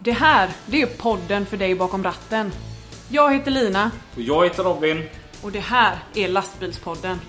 Det 0.00 0.12
här, 0.12 0.50
det 0.66 0.82
är 0.82 0.86
podden 0.86 1.46
för 1.46 1.56
dig 1.56 1.74
bakom 1.74 2.02
ratten. 2.04 2.52
Jag 3.08 3.34
heter 3.34 3.50
Lina 3.50 3.90
Och 4.14 4.20
jag 4.20 4.44
heter 4.44 4.62
Robin. 4.62 5.08
och 5.42 5.52
det 5.52 5.60
här 5.60 5.98
är 6.14 6.28
Lastbilspodden. 6.28 7.20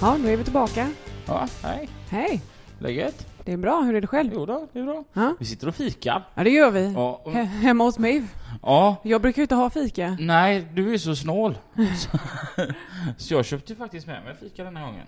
Ja, 0.00 0.16
nu 0.16 0.32
är 0.32 0.36
vi 0.36 0.44
tillbaka. 0.44 0.90
Ja, 1.26 1.48
hej. 1.62 1.88
Hej, 2.08 2.42
Läget? 2.78 3.26
Det 3.44 3.52
är 3.52 3.56
bra. 3.56 3.80
Hur 3.80 3.94
är 3.94 4.00
det 4.00 4.06
själv? 4.06 4.30
Jo 4.34 4.46
då, 4.46 4.68
det 4.72 4.78
är 4.78 4.84
bra. 4.84 5.04
Ja, 5.12 5.34
Vi 5.38 5.44
sitter 5.46 5.68
och 5.68 5.74
fikar. 5.74 6.28
ja 6.34 6.44
det 6.44 6.50
gör 6.50 6.70
vi. 6.70 6.92
Ja, 6.92 7.20
och, 7.24 7.32
He- 7.32 7.44
hemma 7.44 7.84
hos 7.84 7.98
mig. 7.98 8.22
ja. 8.62 8.96
Jag 9.02 9.22
brukar 9.22 9.38
ju 9.40 9.42
inte 9.44 9.54
ha 9.54 9.70
fika. 9.70 10.16
Nej, 10.20 10.68
du 10.74 10.94
är 10.94 10.98
så 10.98 11.16
snål. 11.16 11.58
så, 11.98 12.18
så 13.16 13.34
jag 13.34 13.44
köpte 13.44 13.74
faktiskt 13.76 14.06
med 14.06 14.24
mig 14.24 14.34
fika 14.40 14.64
den 14.64 14.76
här 14.76 14.86
gången. 14.86 15.06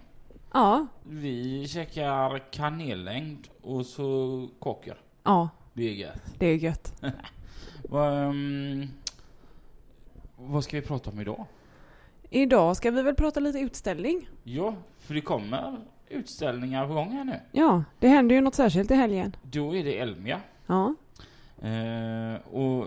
Ja, 0.52 0.86
Vi 1.08 1.68
käkar 1.68 2.38
kanellängd 2.50 3.48
och 3.62 3.86
så 3.86 4.48
kocker. 4.58 4.96
ja, 5.24 5.48
Det 5.72 5.88
är 5.88 5.92
gött. 5.94 6.22
det 6.38 6.46
är 6.46 6.54
gött. 6.56 7.02
Ehm, 7.92 8.88
vad 10.36 10.64
ska 10.64 10.76
vi 10.80 10.82
prata 10.86 11.10
om 11.10 11.20
idag? 11.20 11.44
Idag 12.30 12.76
ska 12.76 12.90
vi 12.90 13.02
väl 13.02 13.14
prata 13.14 13.40
lite 13.40 13.58
utställning. 13.58 14.28
Ja, 14.44 14.74
för 15.00 15.14
det 15.14 15.20
kommer 15.20 15.76
utställningar 16.08 16.86
på 16.88 16.94
gång 16.94 17.12
här 17.12 17.24
nu. 17.24 17.40
Ja, 17.52 17.84
det 17.98 18.08
händer 18.08 18.34
ju 18.34 18.40
något 18.40 18.54
särskilt 18.54 18.90
i 18.90 18.94
helgen. 18.94 19.36
Då 19.42 19.76
är 19.76 19.84
det 19.84 19.98
Elmia. 19.98 20.40
Ja, 20.66 20.94
Eh, 21.62 22.46
och 22.54 22.86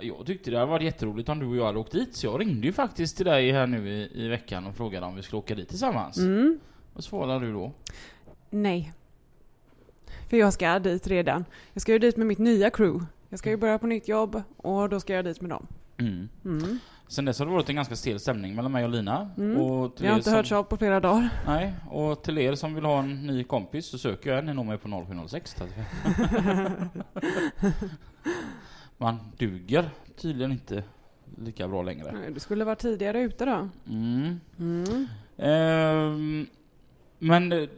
jag 0.00 0.26
tyckte 0.26 0.50
det 0.50 0.58
hade 0.58 0.70
varit 0.70 0.84
jätteroligt 0.84 1.28
om 1.28 1.38
du 1.38 1.46
och 1.46 1.56
jag 1.56 1.66
hade 1.66 1.78
åkt 1.78 1.92
dit, 1.92 2.16
så 2.16 2.26
jag 2.26 2.40
ringde 2.40 2.66
ju 2.66 2.72
faktiskt 2.72 3.16
till 3.16 3.26
dig 3.26 3.52
här 3.52 3.66
nu 3.66 3.88
i, 3.88 4.24
i 4.24 4.28
veckan 4.28 4.66
och 4.66 4.74
frågade 4.76 5.06
om 5.06 5.16
vi 5.16 5.22
skulle 5.22 5.38
åka 5.38 5.54
dit 5.54 5.68
tillsammans. 5.68 6.18
mm. 6.18 6.60
Vad 6.94 7.04
svarade 7.04 7.46
du 7.46 7.52
då? 7.52 7.72
Nej. 8.50 8.92
För 10.28 10.36
jag 10.36 10.52
ska 10.52 10.78
dit 10.78 11.06
redan. 11.06 11.44
Jag 11.72 11.82
ska 11.82 11.92
ju 11.92 11.98
dit 11.98 12.16
med 12.16 12.26
mitt 12.26 12.38
nya 12.38 12.70
crew. 12.70 13.06
Jag 13.28 13.38
ska 13.38 13.50
ju 13.50 13.56
börja 13.56 13.78
på 13.78 13.86
nytt 13.86 14.08
jobb 14.08 14.42
och 14.56 14.88
då 14.88 15.00
ska 15.00 15.14
jag 15.14 15.24
dit 15.24 15.40
med 15.40 15.50
dem. 15.50 15.66
Mm. 15.98 16.28
Mm. 16.44 16.78
Sen 17.10 17.24
dess 17.24 17.38
har 17.38 17.46
det 17.46 17.52
varit 17.52 17.68
en 17.68 17.76
ganska 17.76 17.96
stel 17.96 18.20
stämning 18.20 18.54
mellan 18.54 18.72
mig 18.72 18.84
och 18.84 18.90
Lina. 18.90 19.30
Mm. 19.36 19.60
Och 19.60 19.96
till 19.96 20.04
Jag 20.04 20.12
har 20.12 20.16
inte 20.16 20.30
som, 20.30 20.36
hört 20.36 20.52
av 20.52 20.62
på 20.62 20.76
flera 20.76 21.00
dagar. 21.00 21.28
Nej, 21.46 21.74
och 21.90 22.22
till 22.22 22.38
er 22.38 22.54
som 22.54 22.74
vill 22.74 22.84
ha 22.84 22.98
en 22.98 23.26
ny 23.26 23.44
kompis 23.44 23.86
så 23.86 23.98
söker 23.98 24.30
jag 24.30 24.38
en. 24.38 24.46
Ni 24.46 24.54
når 24.54 24.64
mig 24.64 24.78
på 24.78 25.04
0706. 25.06 25.56
Man 28.96 29.16
duger 29.38 29.90
tydligen 30.16 30.52
inte 30.52 30.82
lika 31.38 31.68
bra 31.68 31.82
längre. 31.82 32.14
Du 32.34 32.40
skulle 32.40 32.64
vara 32.64 32.76
tidigare 32.76 33.20
ute 33.20 33.44
då. 33.44 33.68
Mm. 33.88 34.40
Mm. 34.58 35.06
Ehm, 35.36 36.46
men 37.18 37.48
det 37.48 37.68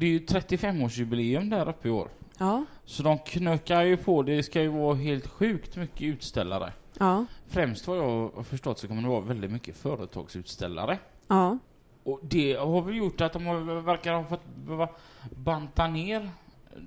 är 0.00 0.10
ju 0.10 0.18
35-årsjubileum 0.18 1.50
där 1.50 1.68
uppe 1.68 1.88
i 1.88 1.90
år. 1.90 2.08
Ja, 2.38 2.64
Så 2.84 3.02
de 3.02 3.18
knökar 3.18 3.82
ju 3.82 3.96
på, 3.96 4.22
det 4.22 4.42
ska 4.42 4.62
ju 4.62 4.68
vara 4.68 4.94
helt 4.94 5.26
sjukt 5.26 5.76
mycket 5.76 6.02
utställare. 6.02 6.72
Ja, 6.98 7.24
Främst 7.46 7.86
vad 7.86 7.98
jag 7.98 8.30
har 8.34 8.42
förstått 8.42 8.78
så 8.78 8.88
kommer 8.88 9.02
det 9.02 9.08
vara 9.08 9.20
väldigt 9.20 9.50
mycket 9.50 9.76
företagsutställare. 9.76 10.98
ja. 11.28 11.58
Och 12.02 12.20
det 12.22 12.54
har 12.54 12.82
väl 12.82 12.96
gjort 12.96 13.20
att 13.20 13.32
de 13.32 13.46
har, 13.46 13.80
verkar 13.80 14.14
ha 14.14 14.24
fått 14.24 14.40
banta 15.36 15.86
ner 15.88 16.30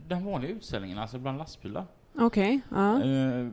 den 0.07 0.25
vanliga 0.25 0.51
utställningen, 0.51 0.97
alltså 0.97 1.17
bland 1.17 1.37
lastbilar. 1.37 1.85
Okej, 2.15 2.61
ja. 2.69 3.03
Eh, 3.03 3.47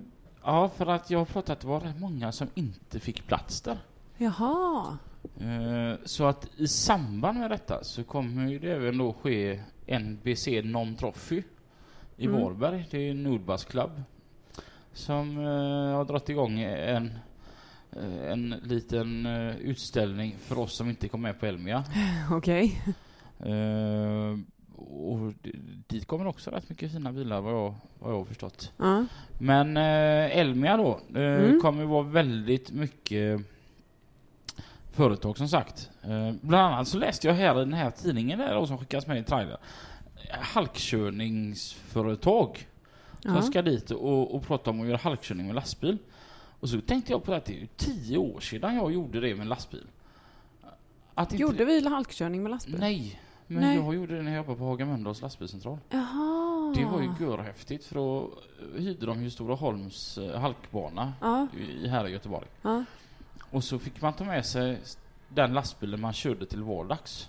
ja, 0.45 0.69
för 0.69 0.87
att 0.87 1.11
jag 1.11 1.19
har 1.19 1.27
pratat 1.27 1.51
att 1.51 1.61
det 1.61 1.67
var 1.67 1.81
rätt 1.81 2.01
många 2.01 2.33
som 2.33 2.49
inte 2.55 3.01
fick 3.01 3.27
plats 3.27 3.61
där. 3.61 3.79
Jaha. 4.17 4.99
Eh, 5.41 5.99
så 6.05 6.25
att 6.25 6.49
i 6.57 6.69
samband 6.69 7.39
med 7.39 7.51
detta 7.51 7.85
så 7.85 8.05
kommer 8.05 8.49
ju 8.49 8.59
det 8.59 8.73
även 8.73 8.99
då 8.99 9.13
ske 9.13 9.63
NBC 9.87 10.63
Non 10.65 10.97
Trophy 10.97 11.43
i 12.17 12.27
Mm. 12.27 12.41
Varberg. 12.41 12.87
Det 12.91 12.99
är 13.09 13.15
Nordbus 13.15 13.65
Club 13.65 13.91
som 14.99 15.39
eh, 15.39 15.45
har 15.97 16.05
dragit 16.05 16.29
igång 16.29 16.61
en, 16.61 17.11
eh, 17.93 18.31
en 18.33 18.55
liten 18.63 19.27
eh, 19.27 19.57
utställning 19.57 20.35
för 20.39 20.59
oss 20.59 20.77
som 20.77 20.89
inte 20.91 21.09
kom 21.09 21.21
med 21.23 21.41
på 21.41 21.47
Elmia. 21.47 21.85
Okej. 22.31 22.83
Och 24.77 25.33
d- 25.43 25.51
dit 25.87 26.07
kommer 26.07 26.27
också 26.27 26.51
rätt 26.51 26.69
mycket 26.69 26.93
fina 26.93 27.13
bilar 27.13 27.41
vad 27.41 27.53
jag, 27.55 27.75
vad 27.99 28.13
jag 28.13 28.19
har 28.19 28.25
förstått. 28.25 28.73
Ja. 28.77 29.05
Men 29.41 29.77
eh, 29.77 30.39
Elmia 30.39 30.77
då, 30.77 31.01
Mm. 31.15 31.61
kommer 31.61 31.85
vara 31.85 32.03
väldigt 32.03 32.71
mycket 32.73 33.41
företag 34.93 35.39
som 35.39 35.49
sagt. 35.49 35.91
Bland 36.41 36.75
annat 36.75 36.89
så 36.89 36.99
läste 36.99 37.27
jag 37.27 37.35
här 37.35 37.57
i 37.57 37.65
den 37.65 37.73
här 37.73 37.91
tidningen 37.91 38.39
där 38.39 38.55
då, 38.55 38.67
som 38.67 38.79
skickas 38.79 39.07
med 39.07 39.19
i 39.19 39.23
trailer. 39.23 39.57
Halkkörningsföretag 40.31 42.67
Ja. 43.37 43.43
ska 43.43 43.63
dit 43.63 43.91
och, 43.91 44.35
och 44.35 44.43
prata 44.43 44.71
om 44.71 44.81
att 44.81 44.87
göra 44.87 44.97
halkkörning 45.03 45.47
med 45.47 45.55
lastbil. 45.55 45.99
Och 46.61 46.69
så 46.69 46.81
tänkte 46.81 47.13
jag 47.13 47.25
på 47.25 47.33
att 47.35 47.45
det 47.45 47.53
är 47.57 47.61
ju 47.61 47.67
tio 47.77 48.19
år 48.19 48.41
sedan 48.41 48.75
jag 48.77 48.93
gjorde 48.93 49.21
det 49.21 49.35
med 49.35 49.47
lastbil. 49.47 49.87
Att 51.15 51.33
inte- 51.33 51.43
Gjorde 51.43 51.65
vi 51.65 51.89
halkkörning 51.89 52.43
med 52.43 52.51
lastbil? 52.51 52.77
Nej, 52.81 53.21
men 53.47 53.61
Nej. 53.63 53.77
jag 53.77 53.95
gjorde 53.95 54.17
det 54.17 54.23
när 54.23 54.31
jag 54.31 54.37
jobbade 54.37 54.59
på 54.59 54.65
Haga 54.65 54.87
Mölndals 54.87 55.23
lastbilscentral. 55.23 55.79
Jaha. 55.91 56.73
Det 56.77 56.85
var 56.85 57.01
ju 57.03 57.27
görhäftigt 57.27 57.85
för 57.85 57.95
då 57.95 58.31
hyrde 58.77 59.07
de 59.07 59.23
ju 59.23 59.31
Stora 59.31 59.55
Holms 59.55 60.19
eh, 60.19 60.41
halkbana 60.41 61.13
Ja, 61.21 61.47
i 61.83 61.89
här 61.89 62.09
i 62.09 62.11
Göteborg. 62.11 62.47
ja. 62.63 62.85
Och 63.51 63.65
så 63.65 63.79
fick 63.79 64.03
man 64.03 64.13
ta 64.13 64.25
med 64.25 64.47
sig 64.47 64.79
den 65.29 65.53
lastbilen 65.55 66.01
man 66.01 66.13
körde 66.13 66.47
till 66.47 66.63
vardags. 66.63 67.29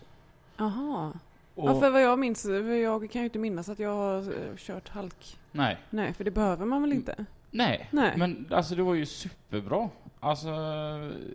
Jaha. 0.58 1.14
Och, 1.60 1.70
Ja, 1.70 1.80
för 1.80 1.90
vad 1.90 2.02
jag 2.02 2.20
minns, 2.20 2.46
jag 2.84 3.12
kan 3.12 3.22
ju 3.22 3.26
inte 3.26 3.40
minnas 3.40 3.70
att 3.70 3.80
jag 3.80 3.96
har 3.96 4.18
eh, 4.20 4.56
kört 4.58 4.90
halk. 4.90 5.38
Nej, 5.52 5.78
Nej, 5.90 6.14
för 6.14 6.24
det 6.24 6.32
behöver 6.32 6.66
man 6.66 6.82
väl 6.82 6.94
inte? 6.94 7.26
nej, 7.52 7.88
Nej. 7.92 8.14
Men 8.18 8.46
alltså 8.52 8.76
det 8.76 8.84
var 8.84 8.94
ju 8.94 9.06
superbra. 9.06 9.90
Alltså 10.20 10.50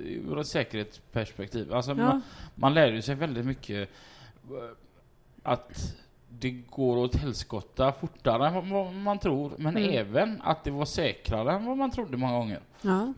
ur 0.05 0.39
ett 0.41 0.47
säkerhetsperspektiv. 0.47 1.73
Alltså 1.75 1.91
Ja. 1.91 1.97
man, 1.97 2.23
man 2.55 2.75
lärde 2.75 3.03
sig 3.03 3.15
väldigt 3.15 3.47
mycket 3.47 3.89
eh, 4.51 4.57
att 5.43 5.97
det 6.29 6.51
går 6.51 6.97
åt 6.97 7.15
helskotta 7.17 7.93
fortare 7.93 8.47
än 8.49 8.71
vad 8.71 8.93
man 8.95 9.19
tror. 9.19 9.53
Men 9.59 9.77
Mm. 9.77 9.91
även 9.91 10.43
att 10.43 10.65
det 10.65 10.71
var 10.71 10.85
säkrare 10.85 11.53
än 11.53 11.65
vad 11.67 11.77
man 11.79 11.91
trodde 11.91 12.17
många 12.17 12.33
gånger. 12.39 12.61
Ja. 12.83 13.13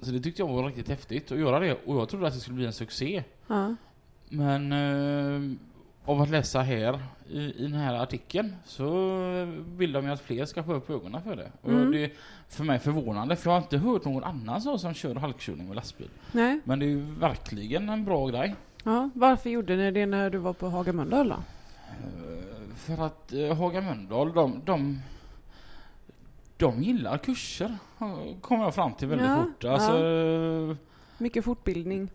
Så 0.00 0.10
det 0.10 0.20
tyckte 0.20 0.42
jag 0.42 0.48
var 0.48 0.64
riktigt 0.66 0.88
häftigt 0.88 1.32
att 1.32 1.38
göra 1.38 1.58
det. 1.60 1.72
Och 1.86 1.96
jag 1.96 2.08
trodde 2.08 2.26
att 2.26 2.34
det 2.34 2.40
skulle 2.40 2.56
bli 2.56 2.66
en 2.66 2.72
succé. 2.72 3.24
Ja. 3.46 3.74
Men 4.28 4.72
eh, 4.72 5.56
av 6.06 6.22
att 6.22 6.30
läsa 6.30 6.60
här 6.60 7.00
i, 7.30 7.38
i 7.40 7.62
den 7.62 7.72
här 7.74 7.94
artikeln 7.94 8.56
så 8.64 8.86
vill 9.76 9.92
de 9.92 10.04
ju 10.06 10.10
att 10.12 10.20
fler 10.20 10.44
ska 10.44 10.62
få 10.62 10.74
upp 10.74 10.90
ögonen 10.90 11.22
för 11.22 11.36
det. 11.36 11.50
Och 11.62 11.70
Mm. 11.70 11.90
det 11.92 12.04
är 12.04 12.10
för 12.48 12.64
mig 12.64 12.78
förvånande 12.78 13.36
för 13.36 13.50
jag 13.50 13.54
har 13.56 13.62
inte 13.62 13.78
hört 13.78 14.04
någon 14.04 14.24
annan 14.24 14.62
så 14.62 14.78
som 14.78 14.94
kör 14.94 15.14
halkkörning 15.14 15.66
med 15.66 15.76
lastbil. 15.76 16.08
Nej. 16.32 16.60
Men 16.64 16.78
det 16.78 16.84
är 16.84 16.88
ju 16.88 17.00
verkligen 17.00 17.88
en 17.88 18.04
bra 18.04 18.26
grej. 18.26 18.54
Ja. 18.84 19.10
Varför 19.14 19.50
gjorde 19.50 19.76
ni 19.76 19.90
det 19.90 20.06
när 20.06 20.30
du 20.30 20.38
var 20.38 20.52
på 20.52 20.68
Haga 20.68 20.92
Mölndal 20.92 21.28
då? 21.28 21.34
Eh, 21.34 22.74
För 22.76 23.06
att 23.06 23.32
eh, 23.32 23.56
Haga 23.56 23.80
Mölndal, 23.80 24.32
de, 24.32 24.60
de, 24.64 25.00
de 26.56 26.82
gillar 26.82 27.18
kurser. 27.18 27.78
eh, 28.00 28.40
Kommer 28.40 28.64
jag 28.64 28.74
fram 28.74 28.92
till 28.94 29.08
väldigt 29.08 29.26
Ja, 29.26 29.42
fort. 29.44 29.64
Alltså, 29.64 30.04
eh, 30.06 30.76
Mycket 31.18 31.44
fortbildning. 31.44 32.08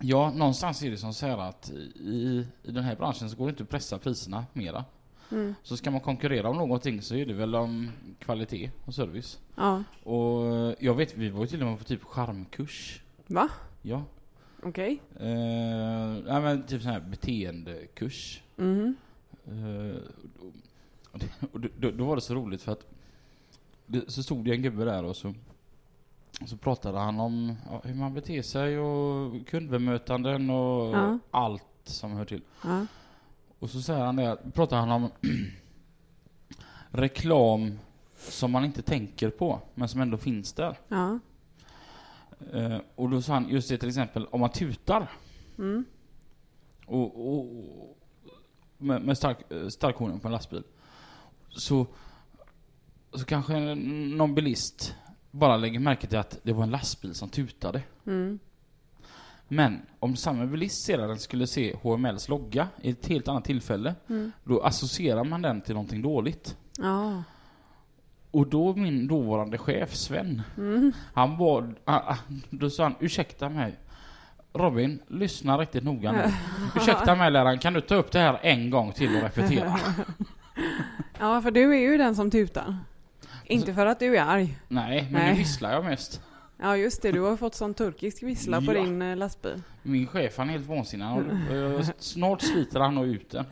Ja, 0.00 0.30
någonstans 0.30 0.82
är 0.82 0.90
det 0.90 0.98
som 0.98 1.14
så 1.14 1.26
här 1.26 1.38
att 1.38 1.70
i, 1.94 2.46
i 2.62 2.70
den 2.72 2.84
här 2.84 2.96
branschen 2.96 3.30
så 3.30 3.36
går 3.36 3.46
det 3.46 3.50
inte 3.50 3.62
att 3.62 3.68
pressa 3.68 3.98
priserna 3.98 4.46
mera. 4.52 4.84
Mm. 5.30 5.54
Så 5.62 5.76
ska 5.76 5.90
man 5.90 6.00
konkurrera 6.00 6.48
om 6.48 6.56
någonting 6.56 7.02
så 7.02 7.14
är 7.14 7.26
det 7.26 7.34
väl 7.34 7.54
om 7.54 7.90
kvalitet 8.18 8.70
och 8.84 8.94
service. 8.94 9.38
Ja. 9.54 9.82
Och 10.02 10.74
jag 10.78 10.94
vet, 10.94 11.16
vi 11.16 11.30
var 11.30 11.40
ju 11.40 11.46
till 11.46 11.62
och 11.62 11.68
med 11.68 11.78
på 11.78 11.84
typ 11.84 12.04
charmkurs. 12.04 13.02
Va? 13.26 13.48
Ja. 13.82 14.04
Okej. 14.62 15.00
Eh, 15.16 15.26
nej 16.24 16.40
men 16.42 16.62
typ 16.62 16.82
sån 16.82 16.90
här 16.90 17.00
beteendekurs. 17.00 18.42
Mhm. 18.56 18.96
Eh, 19.46 19.96
och 21.10 21.18
det, 21.18 21.28
och 21.52 21.60
då, 21.60 21.68
då, 21.78 21.90
då 21.90 22.04
var 22.04 22.16
det 22.16 22.22
så 22.22 22.34
roligt 22.34 22.62
för 22.62 22.72
att 22.72 22.86
det, 23.86 24.10
så 24.10 24.22
stod 24.22 24.44
det 24.44 24.50
en 24.50 24.62
gubbe 24.62 24.84
där 24.84 25.04
och 25.04 25.16
så, 25.16 25.34
så 26.46 26.56
pratade 26.56 26.98
han 26.98 27.20
om 27.20 27.56
ja, 27.70 27.80
hur 27.84 27.94
man 27.94 28.14
beter 28.14 28.42
sig 28.42 28.78
och 28.78 29.46
kundbemötanden 29.46 30.50
och 30.50 30.94
Ja. 30.96 31.18
allt 31.30 31.64
som 31.84 32.12
hör 32.12 32.24
till. 32.24 32.42
Ja. 32.64 32.86
Och 33.58 33.70
så 33.70 33.82
säger 33.82 34.04
han 34.04 34.16
det, 34.16 34.38
pratar 34.54 34.76
han 34.76 34.90
om 34.90 35.10
reklam 36.90 37.78
som 38.16 38.50
man 38.52 38.64
inte 38.64 38.82
tänker 38.82 39.30
på, 39.30 39.60
men 39.74 39.88
som 39.88 40.00
ändå 40.00 40.16
finns 40.16 40.52
där. 40.52 40.78
Ja. 40.88 41.18
Eh, 42.52 42.78
och 42.94 43.10
då 43.10 43.22
sa 43.22 43.32
han 43.34 43.48
just 43.48 43.68
det 43.68 43.78
till 43.78 43.88
exempel, 43.88 44.26
om 44.26 44.40
man 44.40 44.50
tutar 44.50 45.10
Mm. 45.58 45.84
och, 46.86 47.28
och, 47.28 47.38
och 47.38 47.96
med, 48.78 49.02
med 49.02 49.16
stark, 49.18 49.52
eh, 49.52 49.68
starkhornen 49.68 50.20
på 50.20 50.28
en 50.28 50.32
lastbil. 50.32 50.62
Så, 51.48 51.86
så 53.12 53.24
kanske 53.24 53.74
någon 53.74 54.34
bilist 54.34 54.94
bara 55.34 55.56
lägger 55.56 55.78
märke 55.80 56.06
till 56.06 56.18
att 56.18 56.38
det 56.42 56.52
var 56.52 56.62
en 56.62 56.70
lastbil 56.70 57.14
som 57.14 57.28
tutade. 57.28 57.82
Mm. 58.06 58.38
Men 59.48 59.82
om 59.98 60.16
samma 60.16 60.46
bilist 60.46 60.84
sedan 60.84 61.18
skulle 61.18 61.46
se 61.46 61.76
HMLs 61.82 62.28
logga 62.28 62.68
i 62.82 62.90
ett 62.90 63.06
helt 63.06 63.28
annat 63.28 63.44
tillfälle, 63.44 63.94
Mm. 64.08 64.32
då 64.44 64.62
associerar 64.62 65.24
man 65.24 65.42
den 65.42 65.60
till 65.60 65.74
någonting 65.74 66.02
dåligt. 66.02 66.56
Ja. 66.78 67.22
Och 68.30 68.46
då 68.46 68.74
min 68.76 69.06
dåvarande 69.08 69.58
chef 69.58 69.94
Sven, 69.94 70.42
Mm. 70.56 70.92
han 71.14 71.36
var, 71.36 71.74
ah, 71.84 71.94
ah, 72.12 72.16
då 72.50 72.70
sa 72.70 72.82
han 72.82 72.94
ursäkta 73.00 73.48
mig 73.48 73.76
Robin, 74.52 74.98
lyssna 75.08 75.58
riktigt 75.58 75.84
noga 75.84 76.12
nu. 76.12 76.24
Ursäkta 76.76 77.14
mig 77.14 77.30
läraren, 77.30 77.58
kan 77.58 77.72
du 77.72 77.80
ta 77.80 77.94
upp 77.94 78.10
det 78.12 78.18
här 78.18 78.38
en 78.42 78.70
gång 78.70 78.92
till 78.92 79.16
och 79.16 79.22
repetera? 79.22 79.78
Ja, 81.18 81.42
för 81.42 81.50
du 81.50 81.74
är 81.74 81.80
ju 81.80 81.96
den 81.98 82.16
som 82.16 82.30
tutar. 82.30 82.76
Inte 83.46 83.74
för 83.74 83.86
att 83.86 83.98
du 83.98 84.16
är 84.16 84.22
arg. 84.24 84.58
Nej, 84.68 85.08
men 85.12 85.22
Nej. 85.22 85.32
nu 85.32 85.38
visslar 85.38 85.72
jag 85.72 85.84
mest. 85.84 86.22
Ja, 86.58 86.76
just 86.76 87.02
det. 87.02 87.12
Du 87.12 87.20
har 87.20 87.36
fått 87.36 87.54
sån 87.54 87.74
turkisk 87.74 88.22
vissla 88.22 88.60
på 88.60 88.74
Ja. 88.74 88.82
din 88.82 89.02
eh, 89.02 89.16
lastbil. 89.16 89.62
Min 89.82 90.06
chef 90.06 90.38
han 90.38 90.48
är 90.48 90.52
helt 90.52 90.66
vansinnig. 90.66 91.04
Han- 91.04 91.46
eh, 91.50 91.88
Snart 91.98 92.42
sliter 92.42 92.80
han 92.80 92.94
nog 92.94 93.06
ut 93.06 93.30
den. 93.30 93.44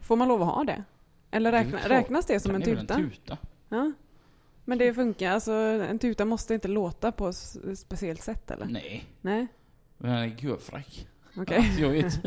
Får 0.00 0.16
man 0.16 0.28
lov 0.28 0.42
att 0.42 0.48
ha 0.54 0.64
det? 0.64 0.84
Eller 1.30 1.52
Det 1.52 1.58
är 1.58 1.64
räkna, 1.64 1.78
klart. 1.78 1.90
räknas 1.90 2.26
det 2.26 2.40
som 2.40 2.54
en 2.54 2.60
Den 2.60 2.70
är 2.70 2.74
väl 2.74 2.86
tuta? 2.86 2.94
tuta. 3.00 3.36
Ja. 3.68 3.92
Men 4.64 4.78
det 4.78 4.94
funkar, 4.94 5.30
alltså 5.32 5.52
en 5.52 5.98
tuta 5.98 6.24
måste 6.24 6.54
inte 6.54 6.68
låta 6.68 7.12
på 7.12 7.28
ett 7.28 7.34
s- 7.34 7.80
speciellt 7.80 8.22
sätt 8.22 8.50
eller? 8.50 8.66
Nej, 8.66 9.04
Nej? 9.20 9.46
men 9.98 10.10
den 10.10 10.20
är 10.20 10.26
görfräck. 10.44 11.06
Okej. 11.36 11.56
Alltså, 11.58 11.80
jag, 11.80 11.88
vet, 11.90 12.20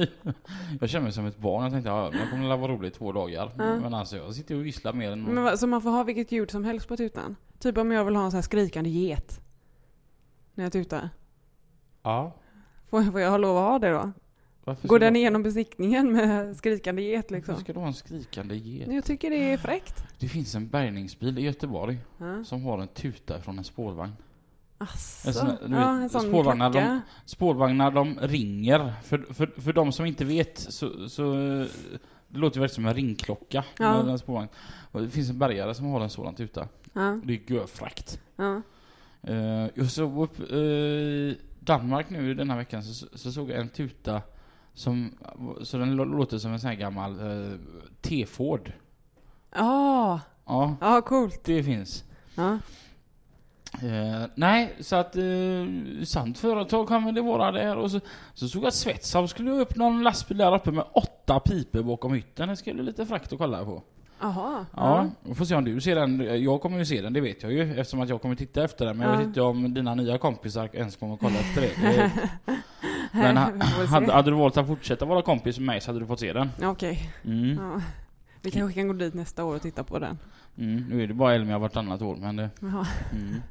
jag 0.81 0.89
känner 0.89 1.03
mig 1.03 1.11
som 1.13 1.25
ett 1.25 1.38
barn. 1.38 1.63
Jag 1.63 1.71
tänkte 1.71 1.89
ja, 1.89 2.09
det 2.11 2.27
kommer 2.31 2.50
att 2.51 2.59
vara 2.59 2.71
roligt 2.71 2.95
i 2.95 2.97
två 2.97 3.11
dagar. 3.11 3.51
Ja. 3.57 3.79
Men 3.79 3.94
alltså 3.94 4.17
jag 4.17 4.35
sitter 4.35 4.55
och 4.55 4.65
visslar 4.65 4.94
mer 4.94 5.11
än... 5.11 5.23
Men, 5.23 5.44
vad- 5.44 5.59
så 5.59 5.67
man 5.67 5.81
får 5.81 5.89
ha 5.89 6.03
vilket 6.03 6.31
ljud 6.31 6.51
som 6.51 6.63
helst 6.63 6.88
på 6.88 6.97
tutan? 6.97 7.35
Typ 7.59 7.77
om 7.77 7.91
jag 7.91 8.05
vill 8.05 8.15
ha 8.15 8.25
en 8.25 8.31
sån 8.31 8.38
här 8.38 8.41
skrikande 8.41 8.89
get. 8.89 9.41
När 10.55 10.63
jag 10.63 10.71
tutar. 10.73 11.09
Ja. 12.03 12.33
Får, 12.89 13.03
får 13.11 13.19
jag 13.21 13.29
ha 13.29 13.38
lov 13.38 13.57
att 13.57 13.63
ha 13.63 13.79
det 13.79 13.89
då? 13.89 14.11
Varför 14.63 14.88
Går 14.88 14.97
ska 14.97 15.05
den 15.05 15.13
du- 15.13 15.19
igenom 15.19 15.44
besiktningen 15.44 16.11
med 16.11 16.57
skrikande 16.57 17.01
get 17.01 17.31
liksom? 17.31 17.51
Varför 17.53 17.63
ska 17.63 17.73
du 17.73 17.79
ha 17.79 17.88
en 17.88 17.94
skrikande 17.94 18.55
get? 18.55 18.91
Jag 18.91 19.03
tycker 19.05 19.29
det 19.29 19.53
är 19.53 19.57
fräckt. 19.57 20.03
Det 20.19 20.27
finns 20.27 20.55
en 20.55 20.67
bärgningsbil 20.67 21.39
i 21.39 21.41
Göteborg 21.41 21.97
Ja. 22.17 22.44
som 22.44 22.63
har 22.63 22.79
en 22.79 22.88
tuta 22.88 23.39
från 23.41 23.57
en 23.57 23.63
spårvagn. 23.63 24.11
Asså. 24.83 25.27
En 25.27 25.33
sån- 25.33 25.69
du 25.69 25.75
ja, 25.75 25.91
vet, 25.94 26.03
en 26.03 26.09
sån 26.09 26.21
spårvagnar, 26.21 26.71
klocka. 26.71 27.01
Spårvagnar 27.25 27.91
de 27.91 28.19
ringer. 28.21 28.94
För, 29.03 29.18
för, 29.33 29.47
för 29.62 29.74
de 29.74 29.91
som 29.91 30.06
inte 30.06 30.25
vet 30.25 30.57
så, 30.59 31.09
så 31.09 31.33
det 32.27 32.39
låter 32.39 32.59
verkligen 32.59 32.75
som 32.75 32.85
en 32.85 32.94
ringklocka. 32.94 33.63
Ja. 33.80 34.03
med 34.03 34.12
en 34.12 34.19
spårvagn. 34.19 34.50
Och 34.91 35.01
det 35.01 35.09
finns 35.09 35.30
en 35.30 35.39
bärgare 35.39 35.75
som 35.75 35.85
har 35.85 36.01
en 36.01 36.09
sådan 36.09 36.35
tuta. 36.35 36.68
Ja, 36.94 37.19
Det 37.24 37.33
är 37.33 37.51
görfräckt. 37.53 38.19
ja. 38.35 38.62
Uh, 39.30 39.68
jag 39.75 39.91
såg 39.91 40.24
upp 40.24 40.51
uh, 40.53 41.33
Danmark 41.59 42.09
nu 42.09 42.33
den 42.33 42.50
här 42.50 42.57
veckan 42.57 42.83
så, 42.83 43.07
så 43.13 43.31
såg 43.31 43.50
jag 43.50 43.59
en 43.59 43.69
tuta 43.69 44.21
som, 44.74 45.12
så 45.62 45.77
den 45.77 46.00
lå- 46.00 46.18
låter 46.18 46.38
som 46.38 46.53
en 46.53 46.59
sån 46.59 46.68
här 46.69 46.75
gammal 46.77 47.19
uh, 47.19 47.53
T-Ford. 48.01 48.71
Ja, 49.56 50.19
Ja, 50.45 50.75
ja, 50.81 51.01
coolt. 51.01 51.41
det 51.44 51.63
finns. 51.63 52.03
Ja. 52.36 52.57
Eh, 53.81 54.25
nej, 54.35 54.73
så 54.79 54.95
att 54.95 55.15
uh, 55.15 56.03
sant 56.03 56.37
företag 56.39 56.87
kommer 56.87 57.11
det 57.11 57.21
vara 57.21 57.51
där 57.51 57.77
och 57.77 57.91
så, 57.91 57.99
så 58.33 58.47
såg 58.47 58.63
jag 58.63 58.67
att 58.67 58.73
Svetsam 58.73 59.27
skulle 59.27 59.51
upp 59.51 59.75
någon 59.75 60.03
lastbil 60.03 60.37
där 60.37 60.55
uppe 60.55 60.71
med 60.71 60.83
åtta 60.93 61.39
piper 61.39 61.83
bakom 61.83 62.13
hytten. 62.13 62.49
Det 62.49 62.55
ska 62.55 62.73
bli 62.73 62.83
lite 62.83 63.05
fräckt 63.05 63.33
att 63.33 63.39
kolla 63.39 63.65
på. 63.65 63.83
Jaha. 64.21 64.65
Ja, 64.75 65.09
vi 65.21 65.35
får 65.35 65.45
se 65.45 65.55
om 65.55 65.63
du 65.65 65.81
ser 65.81 65.95
den. 65.95 66.43
Jag 66.43 66.61
kommer 66.61 66.77
ju 66.77 66.85
se 66.85 67.01
den, 67.01 67.13
det 67.13 67.21
vet 67.21 67.43
jag 67.43 67.51
ju 67.51 67.61
eftersom 67.79 68.01
att 68.01 68.09
jag 68.09 68.21
kommer 68.21 68.35
titta 68.35 68.63
efter 68.63 68.85
den. 68.85 68.97
Men 68.97 69.07
jag 69.07 69.15
Ja. 69.15 69.17
vet 69.19 69.27
inte 69.27 69.41
om 69.41 69.73
dina 69.73 69.95
nya 69.95 70.17
kompisar 70.17 70.69
ens 70.73 70.95
kommer 70.95 71.17
kolla 71.17 71.35
efter 71.39 71.61
det. 71.61 72.11
Eh, 73.15 73.19
Men 73.19 73.35
väl 73.35 73.87
hade, 73.87 74.11
hade 74.13 74.31
du 74.31 74.35
valt 74.37 74.57
att 74.57 74.67
fortsätta 74.67 75.05
vara 75.05 75.21
kompis 75.21 75.59
med 75.59 75.65
mig 75.65 75.81
så 75.81 75.89
hade 75.89 75.99
du 75.99 76.05
fått 76.05 76.19
se 76.19 76.33
den. 76.33 76.49
Ja, 76.61 76.69
Okej. 76.69 77.09
Mm. 77.25 77.57
Ja. 77.63 77.81
Vi 78.41 78.51
kanske 78.51 78.79
kan 78.79 78.87
gå 78.87 78.93
dit 78.93 79.13
nästa 79.13 79.43
år 79.43 79.55
och 79.55 79.61
titta 79.61 79.83
på 79.83 79.99
den. 79.99 80.19
Mm. 80.57 80.85
Nu 80.89 81.03
är 81.03 81.07
det 81.07 81.13
bara 81.13 81.33
Elmia 81.35 81.57
vartannat 81.57 82.01
år 82.01 82.15
men 82.15 82.35
det... 82.35 82.49
Mm. 82.61 83.41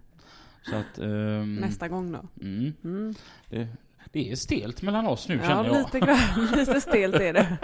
Så 0.62 0.76
att... 0.76 0.98
ehm, 0.98 1.54
Nästa 1.56 1.88
gång 1.88 2.12
då. 2.12 2.20
Mm. 2.40 2.72
Mm. 2.84 3.14
Det, 3.50 3.68
det 4.12 4.30
är 4.32 4.36
stelt 4.36 4.82
mellan 4.82 5.06
oss 5.06 5.28
nu 5.28 5.34
Ja, 5.42 5.48
känner 5.48 5.64
jag. 5.64 5.76
lite, 5.78 6.00
grann, 6.00 6.48
lite 6.56 6.80
stelt 6.80 7.14
är 7.14 7.32
det. 7.32 7.58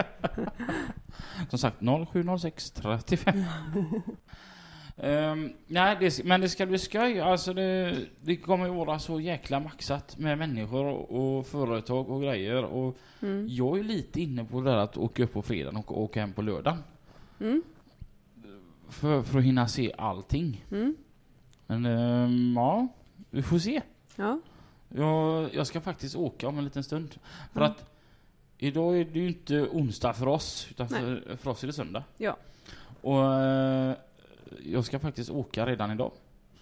Som 1.51 1.59
sagt 1.59 1.77
0706 2.13 2.71
35. 2.71 3.43
Ehm, 4.97 5.53
nej, 5.67 5.97
det, 6.01 6.25
men 6.25 6.41
det 6.41 6.49
ska 6.49 6.67
bli 6.67 6.79
skoj. 6.79 7.21
Alltså 7.21 7.55
det, 7.55 7.97
det 8.21 8.37
kommer 8.37 8.67
ju 8.67 8.73
vara 8.73 8.99
så 8.99 9.21
jäkla 9.21 9.61
maxat 9.61 10.19
med 10.19 10.39
människor 10.39 10.85
och, 10.85 11.39
och 11.39 11.47
företag 11.47 12.11
och 12.11 12.23
grejer. 12.23 12.65
Och 12.65 12.97
Mm. 13.23 13.47
jag 13.49 13.79
är 13.79 13.83
lite 13.85 14.21
inne 14.21 14.45
på 14.45 14.61
det 14.61 14.71
där 14.71 14.77
att 14.77 14.97
åka 14.97 15.25
upp 15.25 15.33
på 15.33 15.43
fredagen 15.43 15.77
och 15.77 16.01
åka 16.03 16.21
hem 16.21 16.33
på 16.33 16.43
lördagen. 16.43 16.79
Mm. 17.41 17.63
För, 18.89 19.23
för 19.23 19.39
att 19.39 19.45
hinna 19.45 19.69
se 19.69 19.93
allting. 19.99 20.65
Mm. 20.71 20.97
Men 21.71 21.87
ehm, 21.87 22.53
ja, 22.57 22.89
vi 23.31 23.43
får 23.43 23.59
se. 23.59 23.83
Ja. 24.17 24.41
Jag, 24.89 25.55
jag 25.55 25.67
ska 25.67 25.81
faktiskt 25.81 26.17
åka 26.17 26.49
om 26.49 26.59
en 26.59 26.65
liten 26.65 26.85
stund. 26.85 27.15
För 27.53 27.61
Mm. 27.61 27.71
att 27.73 27.85
idag 28.59 28.99
är 29.01 29.05
det 29.05 29.19
ju 29.19 29.29
inte 29.29 29.61
onsdag 29.63 30.13
för 30.13 30.27
oss, 30.29 30.67
utan 30.71 30.89
för, 30.89 31.37
för 31.37 31.51
oss 31.51 31.63
är 31.63 31.67
det 31.67 31.73
söndag. 31.73 32.05
Ja. 32.17 32.37
Och 33.01 33.35
eh, 33.35 33.95
jag 34.65 34.85
ska 34.85 34.99
faktiskt 34.99 35.31
åka 35.31 35.67
redan 35.67 35.91
idag. 35.91 36.13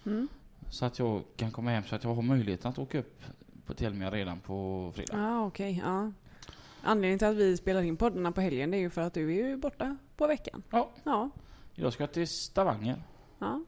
Mm. 0.05 0.27
Så 0.69 0.85
att 0.85 0.99
jag 0.99 1.23
kan 1.35 1.51
komma 1.51 1.71
hem 1.71 1.83
så 1.83 1.95
att 1.95 2.03
jag 2.03 2.15
har 2.15 2.21
möjligheten 2.21 2.71
att 2.71 2.79
åka 2.79 2.99
upp 2.99 3.21
på 3.65 3.73
Telmia 3.73 4.11
redan 4.11 4.39
på 4.39 4.91
fredag. 4.95 5.17
Ja, 5.17 5.45
okej. 5.45 5.81
Ja. 5.85 6.11
Anledningen 6.81 7.19
till 7.19 7.27
att 7.27 7.35
vi 7.35 7.57
spelar 7.57 7.81
in 7.81 7.97
poddarna 7.97 8.31
på 8.31 8.41
helgen 8.41 8.73
är 8.73 8.77
ju 8.77 8.89
för 8.89 9.01
att 9.01 9.13
du 9.13 9.29
är 9.35 9.47
ju 9.47 9.57
borta 9.57 9.97
på 10.17 10.27
veckan. 10.27 10.63
Ja. 10.69 10.89
Ja. 11.03 11.29
Jag 11.73 11.93
ska 11.93 12.07
till 12.07 12.27
Stavanger. 12.27 13.03
Ja. 13.39 13.61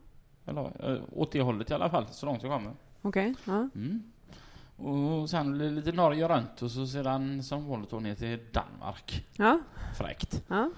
Eller 0.49 0.91
eh, 0.95 1.01
åt 1.11 1.31
det 1.31 1.41
hållet 1.41 1.71
i 1.71 1.73
alla 1.73 1.89
fall, 1.89 2.05
så 2.11 2.25
långt 2.25 2.43
jag 2.43 2.51
kommer. 2.51 2.71
Okej. 3.01 3.35
Ja. 3.45 3.69
Mm. 3.75 4.03
Och 4.77 5.29
sen 5.29 5.75
lite 5.75 5.91
Norge 5.91 6.27
runt 6.27 6.61
och 6.61 6.71
så 6.71 6.87
sedan 6.87 7.43
som 7.43 7.67
vanligt 7.69 7.91
ner 7.91 8.15
till 8.15 8.39
Danmark. 8.51 9.25
Ja. 9.35 9.59
Fräckt. 9.97 10.43
Ja. 10.47 10.69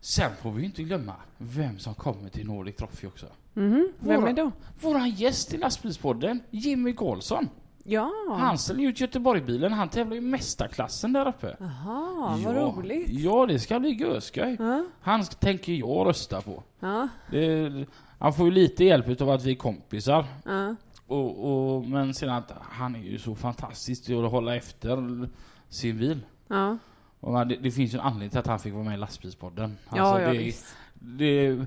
Sen 0.00 0.30
får 0.42 0.50
vi 0.52 0.64
inte 0.64 0.82
glömma 0.82 1.14
vem 1.38 1.78
som 1.78 1.94
kommer 1.94 2.28
till 2.28 2.46
Nordic 2.46 2.76
Trophy 2.76 3.06
också. 3.06 3.26
Mhm. 3.54 3.92
Vem 4.00 4.20
Våra- 4.20 4.30
är 4.30 4.34
då? 4.34 4.52
Våran 4.80 5.10
gäst 5.10 5.54
i 5.54 5.56
lastbilspodden, 5.56 6.40
Jimmy 6.50 6.92
Karlsson. 6.92 7.48
Ja. 7.84 8.12
Han 8.38 8.58
ställer 8.58 8.82
ut 8.84 9.00
Göteborgsbilen, 9.00 9.72
han 9.72 9.88
tävlar 9.88 10.16
i 10.16 10.20
mästarklassen 10.20 11.12
där 11.12 11.28
uppe. 11.28 11.56
Jaha, 11.60 12.38
vad 12.44 12.54
ja. 12.56 12.60
roligt. 12.60 13.08
Ja, 13.10 13.46
det 13.46 13.58
ska 13.58 13.80
bli 13.80 13.90
görskoj. 13.90 14.56
Ja. 14.58 14.84
Han 15.00 15.24
tänker 15.24 15.72
jag 15.72 16.06
rösta 16.06 16.40
på. 16.40 16.62
Ja. 16.80 17.08
Det, 17.30 17.70
han 18.18 18.32
får 18.32 18.46
ju 18.46 18.52
lite 18.52 18.84
hjälp 18.84 19.20
av 19.20 19.30
att 19.30 19.44
vi 19.44 19.50
är 19.50 19.54
kompisar. 19.56 20.24
Ja. 20.44 20.74
Och, 21.06 21.74
och, 21.76 21.84
men 21.84 22.14
sen 22.14 22.30
att 22.30 22.52
han 22.60 22.96
är 22.96 23.00
ju 23.02 23.18
så 23.18 23.34
fantastisk 23.34 24.08
i 24.10 24.14
att 24.14 24.30
hålla 24.30 24.56
efter 24.56 25.28
sin 25.68 25.98
bil. 25.98 26.20
Ja. 26.48 26.78
Och 27.20 27.46
det, 27.46 27.56
det 27.56 27.70
finns 27.70 27.94
ju 27.94 27.98
en 27.98 28.04
anledning 28.04 28.30
till 28.30 28.38
att 28.38 28.46
han 28.46 28.58
fick 28.58 28.72
vara 28.74 28.84
med 28.84 28.94
i 28.94 28.96
lastbilspodden. 28.96 29.76
Ja, 29.94 30.00
Alltså, 30.02 30.22
ja 30.22 30.32
det, 30.32 30.38
visst. 30.38 30.76
det, 30.94 31.58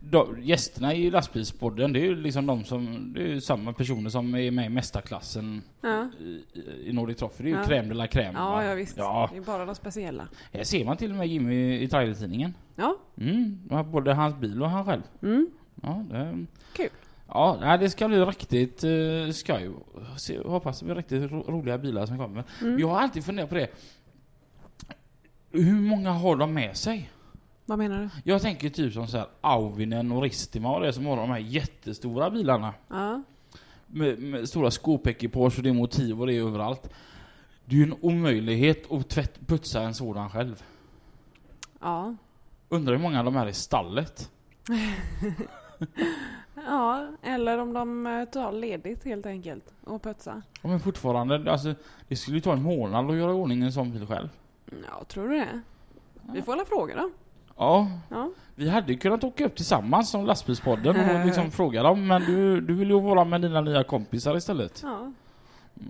de, 0.00 0.36
gästerna 0.42 0.94
i 0.94 1.10
lastbilspodden, 1.10 1.92
det 1.92 2.00
är 2.00 2.04
ju 2.04 2.16
liksom 2.16 2.46
de 2.46 2.64
som, 2.64 3.12
det 3.12 3.32
är 3.32 3.40
samma 3.40 3.72
personer 3.72 4.10
som 4.10 4.34
är 4.34 4.50
med 4.50 4.66
i 4.66 4.68
mästarklassen 4.68 5.62
Ja. 5.80 6.10
i, 6.20 6.44
i 6.88 6.92
Nordic 6.92 7.16
Trophy. 7.18 7.44
Det 7.44 7.50
är 7.50 7.54
ju 7.54 7.56
Ja. 7.56 7.64
crème 7.66 7.88
de 7.88 7.94
la 7.94 8.06
crème. 8.06 8.32
Ja, 8.34 8.50
va? 8.50 8.64
ja 8.64 8.74
visst. 8.74 8.96
Ja, 8.96 9.28
Det 9.32 9.38
är 9.38 9.42
bara 9.42 9.64
de 9.66 9.74
speciella. 9.74 10.28
här 10.52 10.64
ser 10.64 10.84
man 10.84 10.96
till 10.96 11.10
och 11.10 11.16
med 11.16 11.26
Jimmy 11.28 11.78
i 11.82 11.88
trailertidningen. 11.88 12.54
Ja. 12.76 12.96
Mm, 13.16 13.58
det 13.68 13.84
både 13.84 14.14
hans 14.14 14.36
bil 14.36 14.62
och 14.62 14.70
han 14.70 14.84
själv. 14.84 15.02
Mm. 15.22 15.50
Ja, 15.82 16.04
det, 16.10 16.46
Kul. 16.72 16.90
Ja, 17.28 17.76
det 17.80 17.90
ska 17.90 18.08
bli 18.08 18.20
riktigt 18.20 18.84
uh, 18.84 19.30
skoj. 19.30 19.70
Se, 20.16 20.38
hoppas 20.38 20.78
det 20.78 20.84
blir 20.84 20.94
riktigt 20.94 21.32
ro 21.32 21.44
roliga 21.48 21.78
bilar 21.78 22.06
som 22.06 22.18
kommer. 22.18 22.44
Mm. 22.60 22.78
Jag 22.78 22.88
har 22.88 23.00
alltid 23.00 23.24
funderat 23.24 23.48
på 23.48 23.54
det. 23.54 23.68
Hur 25.50 25.80
många 25.80 26.10
har 26.10 26.36
de 26.36 26.54
med 26.54 26.76
sig? 26.76 27.10
Vad 27.66 27.78
menar 27.78 28.00
du? 28.00 28.30
Jag 28.30 28.42
tänker 28.42 28.68
typ 28.68 28.92
som 28.92 29.06
så 29.06 29.16
här 29.16 29.26
Auvinen 29.40 30.12
och 30.12 30.22
Ristima 30.22 30.74
och 30.74 30.80
det 30.82 30.92
som 30.92 31.06
har 31.06 31.16
de 31.16 31.30
här 31.30 31.38
jättestora 31.38 32.30
bilarna. 32.30 32.74
Ja. 32.88 33.22
Med, 33.86 34.18
med 34.18 34.48
stora 34.48 34.70
skopekipage 34.70 35.58
och 35.58 35.62
det 35.62 35.68
är 35.68 35.74
motiv 35.74 36.20
och 36.20 36.26
det 36.26 36.34
är 36.34 36.40
överallt. 36.40 36.90
Det 37.64 37.74
är 37.74 37.78
ju 37.78 37.84
en 37.84 37.96
omöjlighet 38.00 38.92
att 38.92 39.08
tvätt, 39.08 39.46
putsa 39.46 39.82
en 39.82 39.94
sådan 39.94 40.30
själv. 40.30 40.62
Ja. 41.80 42.16
Undrar 42.68 42.94
hur 42.94 43.02
många 43.02 43.22
de 43.22 43.36
här 43.36 43.46
är 43.46 43.50
i 43.50 43.52
stallet? 43.52 44.30
Ja, 46.66 47.06
eller 47.22 47.58
om 47.58 47.72
de 47.72 48.06
eh, 48.06 48.24
tar 48.24 48.52
ledigt 48.52 49.04
helt 49.04 49.26
enkelt 49.26 49.74
och 49.84 50.02
putsar. 50.02 50.42
Ja, 50.62 50.68
men 50.68 50.80
fortfarande, 50.80 51.52
alltså 51.52 51.74
det 52.08 52.16
skulle 52.16 52.36
ju 52.36 52.40
ta 52.40 52.52
en 52.52 52.62
månad 52.62 53.10
att 53.10 53.16
göra 53.16 53.32
ordning 53.34 53.62
en 53.62 53.72
sån 53.72 53.92
bil 53.92 54.06
själv. 54.06 54.28
Ja, 54.88 55.04
tror 55.04 55.28
du 55.28 55.34
det? 55.38 55.60
Vi 56.32 56.42
får 56.42 56.52
alla 56.52 56.64
fråga 56.64 56.96
då. 56.96 57.10
Ja, 57.56 57.88
Ja. 58.08 58.30
vi 58.54 58.68
hade 58.68 58.92
ju 58.92 58.98
kunnat 58.98 59.24
åka 59.24 59.46
upp 59.46 59.56
tillsammans 59.56 60.10
som 60.10 60.26
lastbilspodden 60.26 61.10
och 61.20 61.26
liksom 61.26 61.50
fråga 61.50 61.82
dem, 61.82 62.06
men 62.06 62.22
du, 62.22 62.60
du 62.60 62.74
vill 62.74 62.88
ju 62.90 63.00
vara 63.00 63.24
med 63.24 63.40
dina 63.42 63.60
nya 63.60 63.84
kompisar 63.84 64.36
istället. 64.36 64.80
ja. 64.82 65.12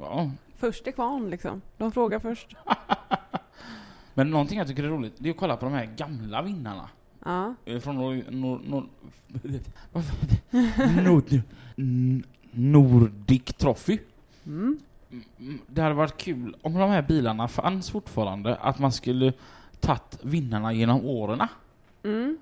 Ja, 0.00 0.30
Först 0.56 0.86
är 0.86 0.92
kvarn 0.92 1.30
liksom. 1.30 1.62
De 1.78 1.92
frågar 1.92 2.18
först. 2.18 2.56
Men 4.14 4.30
någonting 4.30 4.58
jag 4.58 4.66
tycker 4.68 4.84
är 4.84 4.88
roligt, 4.88 5.14
det 5.18 5.28
är 5.28 5.30
att 5.30 5.38
kolla 5.38 5.56
på 5.56 5.64
de 5.64 5.74
här 5.74 5.84
gamla 5.84 6.42
vinnarna. 6.42 6.88
Ja. 7.24 7.54
Eh, 7.64 7.80
Från 7.80 7.96
nor, 7.96 8.24
nor, 8.30 8.60
nor? 8.64 8.86
Nord, 11.02 11.40
Nordic 12.50 13.44
Trophy. 13.44 13.98
Mm. 14.46 14.78
Mm, 15.38 15.58
Det 15.66 15.82
hade 15.82 15.94
varit 15.94 16.16
kul 16.16 16.56
om 16.62 16.72
de 16.74 16.90
här 16.90 17.02
bilarna 17.02 17.48
fanns 17.48 17.90
fortfarande, 17.90 18.56
att 18.56 18.78
man 18.78 18.92
skulle 18.92 19.32
tagit 19.80 20.18
vinnarna 20.22 20.72
genom 20.72 21.06
åren. 21.06 21.40
Mm. 22.04 22.38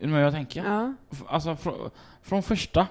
Är 0.00 0.06
du 0.06 0.12
med 0.12 0.24
jag 0.24 0.32
tänker? 0.32 0.64
Ja. 0.64 0.94
Alltså 1.28 1.56
från, 1.56 1.90
från 2.22 2.42
första 2.42 2.86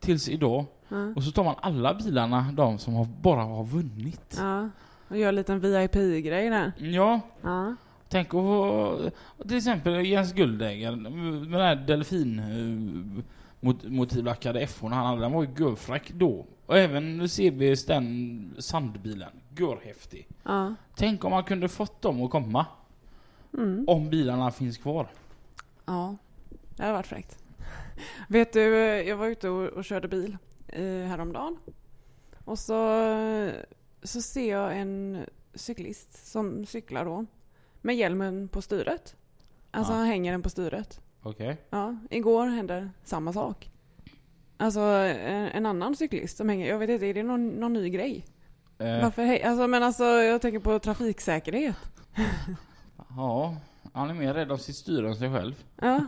tills 0.00 0.28
idag. 0.28 0.64
Ja. 0.88 1.12
Och 1.16 1.22
så 1.24 1.30
tar 1.32 1.44
man 1.44 1.54
alla 1.60 1.94
bilarna, 1.94 2.52
de 2.52 2.78
som 2.78 2.94
har, 2.94 3.04
bara 3.22 3.42
har 3.42 3.64
vunnit. 3.64 4.36
ja. 4.40 4.68
Och 5.08 5.18
gör 5.18 5.28
en 5.28 5.34
liten 5.34 5.60
VIP-grej 5.60 6.50
där. 6.50 6.72
Ja, 6.78 7.20
Ja. 7.42 7.74
Tänk 8.12 8.30
få- 8.30 9.10
till 9.48 9.56
exempel 9.56 10.06
Jens 10.06 10.32
Guldäger 10.32 10.96
med 10.96 11.42
den 11.42 11.60
här 11.60 11.76
delfin 11.76 12.38
eh, 12.38 13.22
mot, 13.60 13.84
motivlackade 13.84 14.60
F1 14.66 14.88
han 14.90 15.06
hade, 15.06 15.20
den 15.20 15.32
var 15.32 15.42
ju 15.42 15.48
görfräck 15.58 16.10
då. 16.12 16.46
Och 16.66 16.78
även 16.78 17.28
CB 17.28 17.74
den 17.86 18.54
sandbilen, 18.58 19.32
görhäftig. 19.58 20.28
Ja. 20.42 20.74
Tänk 20.96 21.24
om 21.24 21.30
man 21.30 21.44
kunde 21.44 21.68
fått 21.68 22.02
dem 22.02 22.22
att 22.22 22.30
komma. 22.30 22.66
Mm. 23.54 23.84
Om 23.88 24.10
bilarna 24.10 24.50
finns 24.50 24.78
kvar. 24.78 25.06
Ja. 25.86 26.16
Det 26.76 26.82
hade 26.82 26.94
varit 26.94 27.06
fräckt. 27.06 27.38
Vet 28.28 28.52
du, 28.52 28.76
eh, 28.76 29.08
jag 29.08 29.16
var 29.16 29.26
ute 29.26 29.48
och, 29.48 29.68
och 29.68 29.84
körde 29.84 30.08
bil 30.08 30.36
eh, 30.68 30.82
häromdagen. 30.84 31.56
Och 32.44 32.58
så, 32.58 33.08
så 34.02 34.22
ser 34.22 34.50
jag 34.50 34.78
en 34.78 35.18
cyklist 35.54 36.26
som 36.30 36.66
cyklar 36.66 37.04
då. 37.04 37.26
Med 37.82 37.96
hjälmen 37.96 38.48
på 38.48 38.62
styret. 38.62 39.14
Alltså 39.70 39.92
Ja. 39.92 39.96
han 39.98 40.06
hänger 40.06 40.32
den 40.32 40.42
på 40.42 40.50
styret. 40.50 41.00
Okej. 41.22 41.56
Ja, 41.70 41.96
igår 42.10 42.46
hände 42.46 42.90
samma 43.04 43.32
sak. 43.32 43.68
Alltså 44.56 44.80
en, 44.80 45.66
annan 45.66 45.96
cyklist 45.96 46.36
som 46.36 46.48
hänger, 46.48 46.68
jag 46.68 46.78
vet 46.78 46.90
inte, 46.90 47.06
är 47.06 47.14
det 47.14 47.22
någon, 47.22 47.48
någon 47.48 47.72
ny 47.72 47.88
grej? 47.90 48.24
Eh, 48.78 49.02
Varför 49.02 49.22
hej? 49.24 49.42
Alltså 49.42 49.66
men 49.68 49.82
alltså 49.82 50.04
jag 50.04 50.42
tänker 50.42 50.58
på 50.60 50.78
trafiksäkerhet. 50.78 51.76
ja, 53.16 53.56
han 53.92 54.10
är 54.10 54.14
mer 54.14 54.34
rädd 54.34 54.52
av 54.52 54.56
sitt 54.56 54.76
styre 54.76 55.08
än 55.08 55.16
sig 55.16 55.32
själv. 55.32 55.54
Ja, 55.80 56.00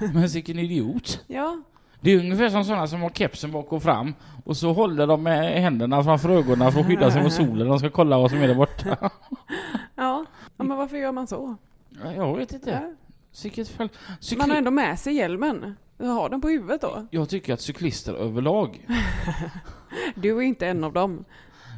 Men 0.14 0.26
vilken 0.26 0.58
idiot. 0.58 1.24
ja, 1.26 1.60
Det 2.00 2.10
är 2.10 2.18
ungefär 2.18 2.48
som 2.50 2.64
sådana 2.64 2.86
som 2.86 3.02
har 3.02 3.10
kepsen 3.10 3.52
bak 3.52 3.72
och 3.72 3.82
fram 3.82 4.14
och 4.44 4.56
så 4.56 4.72
håller 4.72 5.06
de 5.06 5.22
med 5.22 5.62
händerna 5.62 6.04
framför 6.04 6.28
ögonen 6.30 6.72
för 6.72 6.80
att 6.80 6.86
skydda 6.86 7.10
sig 7.10 7.22
mot 7.22 7.32
solen. 7.32 7.68
De 7.68 7.78
ska 7.78 7.90
kolla 7.90 8.18
vad 8.18 8.30
som 8.30 8.42
är 8.42 8.48
där 8.48 8.54
borta. 8.54 9.10
ja. 9.94 10.24
Ja 10.56 10.64
men 10.64 10.76
varför 10.76 10.96
gör 10.96 11.12
man 11.12 11.26
så? 11.26 11.56
Ja, 12.04 12.12
Jag 12.12 12.36
vet 12.36 12.52
inte. 12.52 12.70
Ja. 12.70 12.92
Cykli- 13.32 14.36
Man 14.38 14.50
har 14.50 14.56
ändå 14.56 14.70
med 14.70 14.98
sig 14.98 15.14
hjälmen. 15.14 15.74
Har 15.98 16.28
den 16.28 16.40
på 16.40 16.48
huvudet 16.48 16.80
då? 16.80 17.06
Jag 17.10 17.28
tycker 17.28 17.54
att 17.54 17.60
cyklister 17.60 18.14
överlag. 18.14 18.86
Du 20.14 20.36
är 20.38 20.42
inte 20.42 20.66
en 20.68 20.84
av 20.84 20.92
dem. 20.92 21.24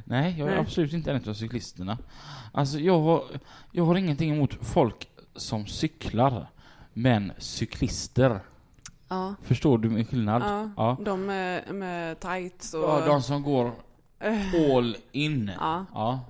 Nej, 0.04 0.34
jag 0.38 0.48
är 0.48 0.52
Nej. 0.52 0.60
absolut 0.60 0.92
inte 0.92 1.12
en 1.12 1.28
av 1.28 1.34
cyklisterna. 1.34 1.98
Alltså 2.52 2.78
jag 2.78 3.00
har, 3.00 3.24
jag 3.72 3.84
har 3.84 3.94
ingenting 3.96 4.30
emot 4.34 4.54
folk 4.66 5.08
som 5.36 5.66
cyklar. 5.66 6.46
Men 6.92 7.32
cyklister. 7.38 8.40
Ja. 9.08 9.34
Förstår 9.42 9.78
du 9.78 9.90
min 9.90 10.04
skillnad? 10.04 10.42
ja. 10.42 10.70
Ja. 10.76 10.96
De 11.04 11.26
med, 11.26 11.74
med 11.74 12.20
tights 12.20 12.74
och... 12.74 12.80
Ja, 12.82 13.06
de 13.06 13.22
som 13.22 13.42
går 13.42 13.72
all 14.76 14.96
in. 15.12 15.50
Ja. 15.60 15.84
Ja. 15.94 16.20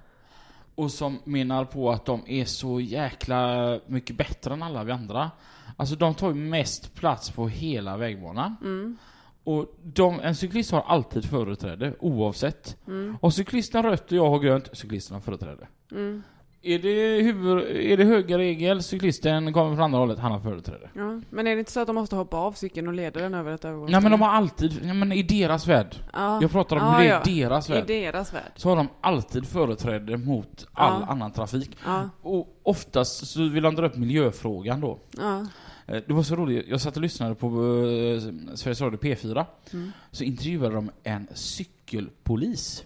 Och 0.74 0.90
som 0.90 1.18
menar 1.24 1.64
på 1.64 1.90
att 1.90 2.04
de 2.04 2.22
är 2.26 2.44
så 2.44 2.80
jäkla 2.80 3.80
mycket 3.86 4.16
bättre 4.16 4.54
än 4.54 4.62
alla 4.62 4.84
vi 4.84 4.92
andra. 4.92 5.30
Alltså 5.76 5.96
de 5.96 6.14
tar 6.14 6.28
ju 6.28 6.34
mest 6.34 6.94
plats 6.94 7.30
på 7.30 7.48
hela 7.48 7.96
vägbanan. 7.96 8.56
Mm. 8.62 8.96
Och 9.44 9.74
de, 9.82 10.20
en 10.20 10.34
cyklist 10.34 10.70
har 10.72 10.80
alltid 10.80 11.24
företräde, 11.24 11.94
oavsett. 12.00 12.76
Mm. 12.86 13.16
Och 13.20 13.34
cyklisten 13.34 13.84
har 13.84 13.90
rött 13.90 14.12
och 14.12 14.18
jag 14.18 14.30
har 14.30 14.38
grönt, 14.38 14.68
cyklisten 14.72 15.14
har 15.14 15.20
företräde. 15.20 15.68
Mm. 15.90 16.22
Är 16.66 16.78
det, 16.78 17.22
huvud, 17.22 17.76
är 17.76 17.96
det 17.96 18.04
högerregel, 18.04 18.82
cyklisten 18.82 19.52
kommer 19.52 19.74
från 19.74 19.84
andra 19.84 19.98
hållet, 19.98 20.18
han 20.18 20.32
har 20.32 20.40
företräde. 20.40 20.90
Ja. 20.94 21.20
Men 21.30 21.46
är 21.46 21.54
det 21.54 21.58
inte 21.58 21.72
så 21.72 21.80
att 21.80 21.86
de 21.86 21.94
måste 21.96 22.16
hoppa 22.16 22.36
av 22.36 22.52
cykeln 22.52 22.88
och 22.88 22.94
leda 22.94 23.20
den 23.20 23.34
över 23.34 23.52
ett 23.54 23.62
Nej 23.62 23.70
övergångsställe? 23.70 24.00
men 24.02 24.10
de 24.10 24.20
har 24.20 24.28
alltid, 24.28 24.80
ja, 24.84 24.94
men 24.94 25.12
i 25.12 25.22
deras 25.22 25.66
värld. 25.68 25.96
Ja. 26.12 26.42
Jag 26.42 26.50
pratar 26.50 26.76
om 26.76 26.82
Ja, 26.82 26.90
hur 26.92 26.98
det 26.98 27.10
är 27.10 27.14
ja. 27.14 27.22
i 27.26 27.40
deras 27.40 27.70
I 27.70 27.72
värld. 27.72 27.86
deras 27.86 28.34
värld. 28.34 28.52
Så 28.56 28.68
har 28.68 28.76
de 28.76 28.88
alltid 29.00 29.46
företräde 29.46 30.16
mot 30.16 30.66
all 30.72 31.02
annan 31.02 31.32
trafik. 31.32 31.76
Och 32.22 32.60
oftast 32.62 33.26
så 33.26 33.48
vill 33.48 33.64
han 33.64 33.74
dra 33.74 33.86
upp 33.86 33.96
miljöfrågan 33.96 34.80
då. 34.80 34.98
Ja. 35.18 35.46
Eh, 35.86 36.02
Det 36.06 36.12
var 36.14 36.22
så 36.22 36.36
roligt, 36.36 36.66
jag 36.68 36.80
satt 36.80 36.96
och 36.96 37.02
lyssnade 37.02 37.34
på 37.34 37.46
eh, 37.46 38.54
Sveriges 38.54 38.80
Radio 38.80 38.98
P4. 38.98 39.44
Mm. 39.72 39.92
Så 40.10 40.24
intervjuade 40.24 40.74
de 40.74 40.90
en 41.02 41.26
cykelpolis. 41.34 42.84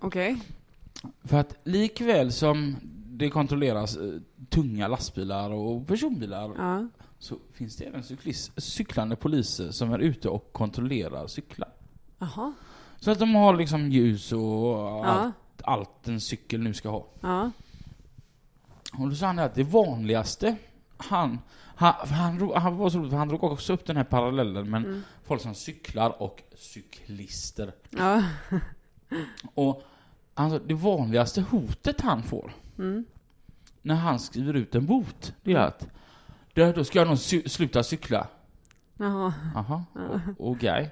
Okej. 0.00 0.36
För 1.24 1.36
att 1.40 1.56
likväl 1.64 2.32
som 2.32 2.76
det 3.10 3.30
kontrolleras 3.30 3.96
eh, 3.96 4.12
tunga 4.50 4.88
lastbilar 4.88 5.50
och 5.50 5.86
personbilar 5.86 6.54
Ja. 6.58 6.86
så 7.18 7.36
finns 7.52 7.76
det 7.76 7.84
även 7.84 8.02
cyklist, 8.02 8.52
cyklande 8.56 9.16
poliser 9.16 9.70
som 9.70 9.92
är 9.92 9.98
ute 9.98 10.28
och 10.28 10.52
kontrollerar 10.52 11.26
cyklar. 11.26 11.68
Jaha. 12.18 12.52
Så 13.00 13.10
att 13.10 13.18
de 13.18 13.34
har 13.34 13.56
liksom 13.56 13.90
ljus 13.90 14.32
och 14.32 14.40
Ja. 14.40 15.04
allt, 15.04 15.34
allt 15.64 16.08
en 16.08 16.20
cykel 16.20 16.60
nu 16.60 16.74
ska 16.74 16.88
ha. 16.88 17.06
Ja. 17.20 17.50
Och 18.98 19.08
då 19.08 19.14
sa 19.14 19.26
han 19.26 19.38
att 19.38 19.54
det 19.54 19.62
vanligaste 19.64 20.56
han, 20.96 21.38
han, 21.76 21.94
han, 22.08 22.52
han 22.56 22.76
var 22.76 22.90
så 22.90 22.98
roligt 22.98 23.10
för 23.10 23.16
han 23.18 23.28
drog 23.28 23.44
också 23.44 23.72
upp 23.72 23.86
den 23.86 23.96
här 23.96 24.04
parallellen 24.04 24.70
med 24.70 24.84
Mm. 24.84 25.02
folk 25.24 25.42
som 25.42 25.54
cyklar 25.54 26.22
och 26.22 26.42
cyklister. 26.56 27.72
Ja. 27.90 28.22
Och 29.54 29.82
alltså, 30.38 30.58
det 30.66 30.74
vanligaste 30.74 31.40
hotet 31.40 32.00
han 32.00 32.22
får 32.22 32.52
Mm. 32.78 33.04
när 33.82 33.94
han 33.94 34.18
skriver 34.18 34.54
ut 34.54 34.74
en 34.74 34.86
bot, 34.86 35.34
det 35.42 35.52
är 35.52 35.56
att 35.58 35.88
"Du, 36.52 36.72
då 36.72 36.84
ska 36.84 36.98
jag 36.98 37.08
nog 37.08 37.18
sluta 37.18 37.82
cykla. 37.82 38.26
Jaha. 38.98 39.34
Jaha, 39.54 39.84
okej. 40.38 40.90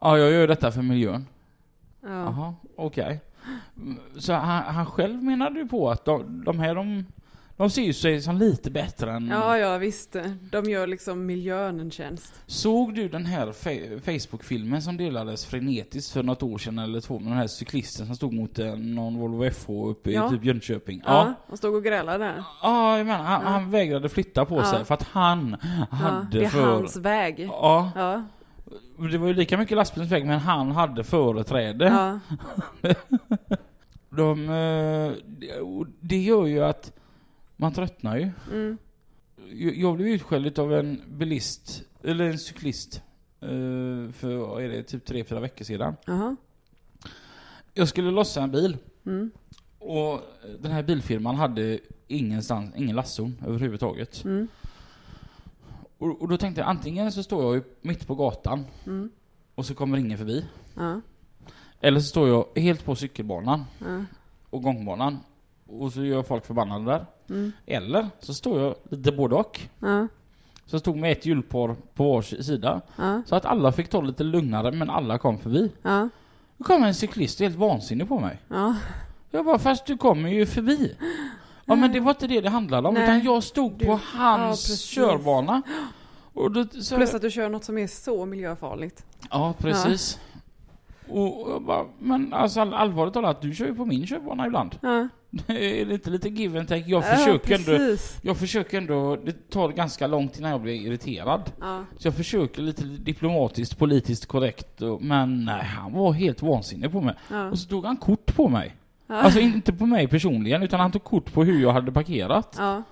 Ja, 0.00 0.18
jag 0.18 0.30
gör 0.32 0.48
detta 0.48 0.72
för 0.72 0.82
miljön. 0.82 1.26
Ja. 2.02 2.08
Jaha, 2.08 2.54
okej. 2.76 3.20
Mm, 3.76 3.98
Så 4.18 4.32
han, 4.32 4.74
han 4.74 4.86
själv 4.86 5.22
menade 5.22 5.58
ju 5.58 5.68
på 5.68 5.90
att 5.90 6.04
de, 6.04 6.44
de 6.44 6.58
här, 6.58 6.74
de, 6.74 7.06
de 7.56 7.70
ser 7.70 7.82
ju 7.82 7.92
sig 7.92 8.20
som 8.22 8.36
lite 8.38 8.70
bättre 8.70 9.12
än... 9.12 9.28
ja, 9.28 9.58
ja 9.58 9.78
visst. 9.78 10.16
De 10.50 10.64
gör 10.70 10.86
liksom 10.86 11.26
miljön 11.26 11.80
en 11.80 11.90
tjänst. 11.90 12.34
Såg 12.46 12.94
du 12.94 13.08
den 13.08 13.26
här 13.26 13.52
Facebook-filmen 14.00 14.82
som 14.82 14.96
delades 14.96 15.46
frenetiskt 15.46 16.12
för 16.12 16.22
något 16.22 16.42
år 16.42 16.58
sedan 16.58 16.78
eller 16.78 17.00
två 17.00 17.18
med 17.18 17.30
den 17.32 17.38
här 17.38 17.46
cyklisten 17.46 18.06
som 18.06 18.16
stod 18.16 18.32
mot 18.32 18.58
någon 18.78 19.18
Volvo 19.18 19.50
FH 19.50 19.70
uppe 19.70 20.10
Ja. 20.10 20.26
i 20.26 20.30
typ 20.30 20.44
Jönköping? 20.44 21.02
Ja. 21.06 21.34
Och 21.46 21.58
stod 21.58 21.74
och 21.74 21.84
grälade 21.84 22.24
där. 22.24 22.44
Ja, 22.62 22.98
jag 22.98 23.06
menar, 23.06 23.24
han, 23.24 23.42
Ja. 23.42 23.48
han 23.48 23.70
vägrade 23.70 24.08
flytta 24.08 24.44
på 24.44 24.56
Ja. 24.56 24.64
sig 24.64 24.84
för 24.84 24.94
att 24.94 25.02
han 25.02 25.56
Ja. 25.90 25.96
hade 25.96 26.38
Det 26.38 26.44
är 26.44 26.48
för... 26.48 26.66
hans 26.74 26.96
väg. 26.96 27.40
Ja, 27.52 27.90
Ja. 27.96 28.22
det 29.10 29.18
var 29.18 29.26
ju 29.28 29.34
lika 29.34 29.58
mycket 29.58 29.76
lastbilens 29.76 30.12
väg 30.12 30.26
men 30.26 30.38
han 30.38 30.70
hade 30.70 31.04
företräde. 31.04 31.84
Ja. 31.84 32.18
De, 34.16 34.48
eh, 34.48 35.12
det- 35.26 35.86
det 36.00 36.18
gör 36.18 36.46
ju 36.46 36.64
att 36.64 36.92
man 37.56 37.72
tröttnar 37.72 38.16
ju. 38.16 38.30
Mm. 38.52 38.78
Jag 39.52 39.76
jag 39.76 39.96
blev 39.96 40.08
utskälld 40.08 40.58
av 40.58 40.72
en 40.74 41.02
bilist, 41.08 41.82
eller 42.02 42.24
en 42.24 42.38
cyklist, 42.38 43.02
eh, 43.40 44.12
för 44.12 44.60
är 44.60 44.68
det, 44.68 44.82
typ 44.82 45.04
tre 45.04 45.24
fyra 45.24 45.40
veckor 45.40 45.64
sedan. 45.64 45.96
Jaha. 46.06 46.36
Jag 47.74 47.88
skulle 47.88 48.10
lossa 48.10 48.42
en 48.42 48.50
bil 48.50 48.76
Mm. 49.06 49.30
och 49.78 50.20
den 50.60 50.72
här 50.72 50.82
bilfirman 50.82 51.36
hade 51.36 51.78
ingenstans, 52.08 52.74
ingen 52.76 52.96
lastzon 52.96 53.36
överhuvudtaget. 53.46 54.24
Mm. 54.24 54.48
Och, 55.98 56.22
och 56.22 56.28
då 56.28 56.36
tänkte 56.36 56.60
jag 56.60 56.68
antingen 56.68 57.12
så 57.12 57.22
står 57.22 57.42
jag 57.44 57.54
ju 57.54 57.62
mitt 57.82 58.06
på 58.06 58.14
gatan 58.14 58.66
Mm. 58.86 59.10
och 59.54 59.66
så 59.66 59.74
kommer 59.74 59.98
ingen 59.98 60.18
förbi. 60.18 60.44
Ja. 60.76 61.00
Eller 61.80 62.00
så 62.00 62.06
står 62.06 62.28
jag 62.28 62.46
helt 62.56 62.84
på 62.84 62.94
cykelbanan 62.96 63.64
Ja. 63.78 64.04
och 64.50 64.62
gångbanan 64.62 65.18
och 65.66 65.92
så 65.92 66.04
gör 66.04 66.22
folk 66.22 66.46
förbannade 66.46 66.84
där. 66.84 67.06
Mm. 67.30 67.52
Eller 67.66 68.08
så 68.20 68.34
står 68.34 68.60
jag 68.60 68.74
lite 68.90 69.12
både 69.12 69.34
och. 69.34 69.60
Ja. 69.80 70.08
Så 70.66 70.78
stod 70.78 70.96
med 70.96 71.12
ett 71.12 71.26
hjulpar 71.26 71.76
på 71.94 72.22
si- 72.22 72.42
sida. 72.44 72.80
Ja. 72.96 73.22
Så 73.26 73.36
att 73.36 73.44
alla 73.44 73.72
fick 73.72 73.88
ta 73.88 74.00
lite 74.00 74.22
lugnare 74.24 74.72
men 74.72 74.90
alla 74.90 75.18
kom 75.18 75.38
förbi. 75.38 75.72
Ja. 75.82 76.08
Då 76.56 76.64
kom 76.64 76.84
en 76.84 76.94
cyklist 76.94 77.40
helt 77.40 77.56
vansinnig 77.56 78.08
på 78.08 78.18
mig. 78.20 78.38
Ja. 78.48 78.74
Jag 79.30 79.44
bara, 79.44 79.58
fast 79.58 79.86
du 79.86 79.96
kommer 79.96 80.28
ju 80.30 80.46
förbi. 80.46 80.96
Ja 81.64 81.74
men 81.74 81.92
det 81.92 82.00
var 82.00 82.10
inte 82.10 82.26
det 82.26 82.40
det 82.40 82.48
handlade 82.50 82.88
om 82.88 82.94
Nej. 82.94 83.02
utan 83.04 83.22
jag 83.24 83.42
stod 83.42 83.72
Du- 83.78 83.84
på 83.86 83.92
ja, 83.92 84.00
hans 84.18 84.66
precis. 84.66 84.80
körbana. 84.80 85.62
Och 86.32 86.50
då, 86.50 86.64
så, 86.80 86.96
Plus 86.96 87.14
att 87.14 87.22
du 87.22 87.30
kör 87.30 87.48
något 87.48 87.64
som 87.64 87.78
är 87.78 87.86
så 87.86 88.26
miljöfarligt. 88.26 89.04
Ja 89.30 89.54
precis. 89.58 90.18
Och 91.08 91.50
jag 91.50 91.62
bara, 91.62 91.84
men 91.98 92.32
alltså 92.32 92.60
all, 92.60 92.74
allvarligt 92.74 93.14
talat, 93.14 93.42
du 93.42 93.54
kör 93.54 93.66
ju 93.66 93.74
på 93.74 93.84
min 93.84 94.06
körbana 94.06 94.46
ibland. 94.46 94.78
Ja. 94.80 95.08
är 95.48 95.84
det 95.84 95.94
inte 95.94 96.10
lite 96.10 96.28
give 96.28 96.58
and 96.58 96.68
take? 96.68 96.84
Jag 96.86 97.04
ja, 97.04 97.16
försöker 97.16 97.54
ändå, 97.54 97.66
precis. 97.66 98.18
jag 98.22 98.36
försöker 98.36 98.78
ändå, 98.78 99.16
det 99.16 99.50
tar 99.50 99.68
ganska 99.68 100.06
långt 100.06 100.38
innan 100.38 100.50
jag 100.50 100.60
blir 100.60 100.74
irriterad. 100.74 101.52
Ja. 101.60 101.84
Så 101.98 102.06
jag 102.06 102.14
försöker 102.14 102.62
lite 102.62 102.84
diplomatiskt, 102.84 103.78
politiskt 103.78 104.26
korrekt, 104.26 104.82
och, 104.82 105.02
men 105.02 105.44
nej, 105.44 105.64
han 105.64 105.92
var 105.92 106.12
helt 106.12 106.42
vansinnig 106.42 106.92
på 106.92 107.00
mig. 107.00 107.14
Ja. 107.30 107.50
Och 107.50 107.58
så 107.58 107.68
tog 107.68 107.84
han 107.84 107.96
kort 107.96 108.36
på 108.36 108.48
mig. 108.48 108.76
Ja. 109.06 109.14
Alltså 109.14 109.40
inte 109.40 109.72
på 109.72 109.86
mig 109.86 110.08
personligen, 110.08 110.62
utan 110.62 110.80
han 110.80 110.92
tog 110.92 111.04
kort 111.04 111.32
på 111.32 111.44
hur 111.44 111.62
jag 111.62 111.72
hade 111.72 111.92
parkerat. 111.92 112.56
Ja. 112.58 112.82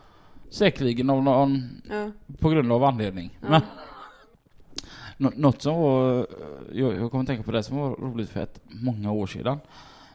Säkerligen 0.50 1.10
av 1.10 1.22
någon, 1.22 1.68
Ja. 1.90 2.10
på 2.38 2.48
grund 2.48 2.72
av 2.72 2.84
anledning. 2.84 3.38
Ja. 3.40 3.48
Men, 3.50 3.60
Nå- 5.16 5.32
något 5.36 5.62
som 5.62 5.74
var, 5.74 6.26
jag, 6.72 6.94
jag 6.96 7.10
kommer 7.10 7.24
tänka 7.24 7.42
på 7.42 7.52
det 7.52 7.62
som 7.62 7.76
var 7.76 7.90
roligt 7.96 8.28
för 8.30 8.40
ett, 8.42 8.60
många 8.64 9.12
år 9.12 9.26
sedan. 9.26 9.58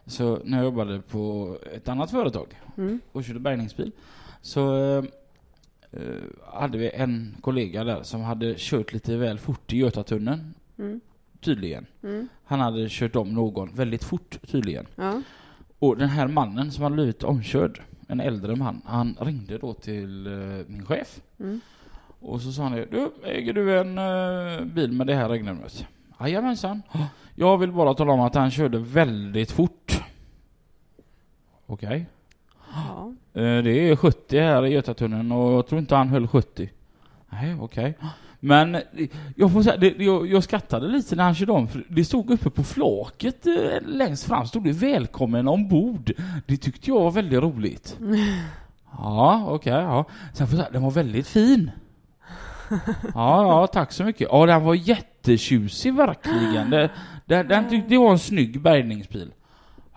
Så 0.05 0.39
när 0.43 0.57
jag 0.57 0.65
jobbade 0.65 1.01
på 1.01 1.55
ett 1.73 1.87
annat 1.89 2.11
företag 2.11 2.47
Mm. 2.77 2.99
och 3.11 3.23
körde 3.23 3.39
bärgningsbil 3.39 3.91
så 4.41 4.75
eh, 4.77 5.03
eh, 5.91 6.01
hade 6.53 6.77
vi 6.77 6.89
en 6.91 7.35
kollega 7.41 7.83
där 7.83 8.03
som 8.03 8.21
hade 8.21 8.53
kört 8.57 8.93
lite 8.93 9.17
väl 9.17 9.39
fort 9.39 9.73
i 9.73 9.77
Götatunneln, 9.77 10.53
Mm. 10.77 11.01
tydligen. 11.41 11.85
Mm. 12.03 12.27
Han 12.45 12.59
hade 12.59 12.87
kört 12.89 13.15
om 13.15 13.33
någon 13.33 13.75
väldigt 13.75 14.03
fort, 14.03 14.39
tydligen. 14.47 14.85
Ja. 14.95 15.21
Och 15.79 15.97
den 15.97 16.09
här 16.09 16.27
mannen 16.27 16.71
som 16.71 16.83
hade 16.83 16.95
blivit 16.95 17.23
omkörd, 17.23 17.81
en 18.07 18.19
äldre 18.19 18.55
man, 18.55 18.81
han 18.85 19.15
ringde 19.19 19.57
då 19.57 19.73
till 19.73 20.27
eh, 20.27 20.33
min 20.67 20.85
chef. 20.85 21.21
Mm. 21.39 21.61
Och 22.19 22.41
så 22.41 22.51
sa 22.51 22.63
han 22.63 22.71
det, 22.71 22.85
du, 22.91 23.11
äger 23.25 23.53
du 23.53 23.79
en 23.79 23.97
eh, 23.97 24.65
bil 24.65 24.91
med 24.91 25.07
det 25.07 25.15
här 25.15 25.29
regnumret? 25.29 25.85
Jajamensan. 26.19 26.81
Jag 27.35 27.57
vill 27.57 27.71
bara 27.71 27.93
tala 27.93 28.13
om 28.13 28.19
att 28.21 28.35
han 28.35 28.51
körde 28.51 28.77
väldigt 28.79 29.51
fort. 29.51 30.03
Okej. 31.65 32.05
Ja. 32.73 33.13
Eh, 33.33 33.63
Det 33.63 33.89
är 33.89 33.95
70 33.95 34.39
här 34.39 34.65
i 34.65 34.69
Götatunneln 34.73 35.31
och 35.31 35.53
jag 35.53 35.67
tror 35.67 35.79
inte 35.79 35.95
han 35.95 36.07
höll 36.09 36.27
70. 36.27 36.69
Nej, 37.29 37.55
okej. 37.61 37.97
Men 38.39 38.75
eh, 38.75 38.81
jag 39.35 39.51
får 39.53 39.63
säga, 39.63 39.77
det, 39.77 39.95
jag, 39.97 40.27
jag 40.27 40.43
skrattade 40.43 40.87
lite 40.87 41.15
när 41.15 41.23
han 41.23 41.35
körde 41.35 41.51
om, 41.51 41.67
för 41.67 41.83
det 41.89 42.05
stod 42.05 42.31
uppe 42.31 42.49
på 42.49 42.63
flaket 42.63 43.45
eh, 43.47 43.53
längst 43.87 44.23
fram, 44.23 44.45
stod 44.47 44.63
det 44.63 44.71
'Välkommen 44.71 45.47
ombord'. 45.47 46.13
Det 46.45 46.57
tyckte 46.57 46.89
jag 46.89 46.99
var 47.03 47.11
väldigt 47.11 47.39
roligt. 47.41 47.97
Ja, 48.99 49.45
okej, 49.49 49.73
ja. 49.73 50.05
Sen 50.33 50.47
får 50.47 50.57
jag 50.57 50.65
säga, 50.65 50.73
den 50.73 50.83
var 50.83 50.91
väldigt 50.91 51.27
fin. 51.27 51.71
Ja, 53.15 53.43
ja, 53.43 53.67
tack 53.67 53.91
så 53.91 54.03
mycket. 54.03 54.27
Ja, 54.31 54.45
den 54.45 54.63
var 54.63 54.73
jättetjusig 54.75 55.93
verkligen. 55.93 56.69
Det, 56.69 56.91
den, 57.25 57.47
den 57.47 57.69
tyckte 57.69 57.93
jag 57.93 58.01
var 58.01 58.11
en 58.11 58.19
snygg 58.19 58.61
bärgningsbil. 58.61 59.31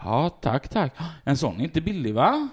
Ja, 0.03 0.29
tack, 0.29 0.69
tack. 0.69 0.95
En 1.25 1.37
sån 1.37 1.61
är 1.61 1.65
inte 1.65 1.81
billig 1.81 2.15
va? 2.15 2.49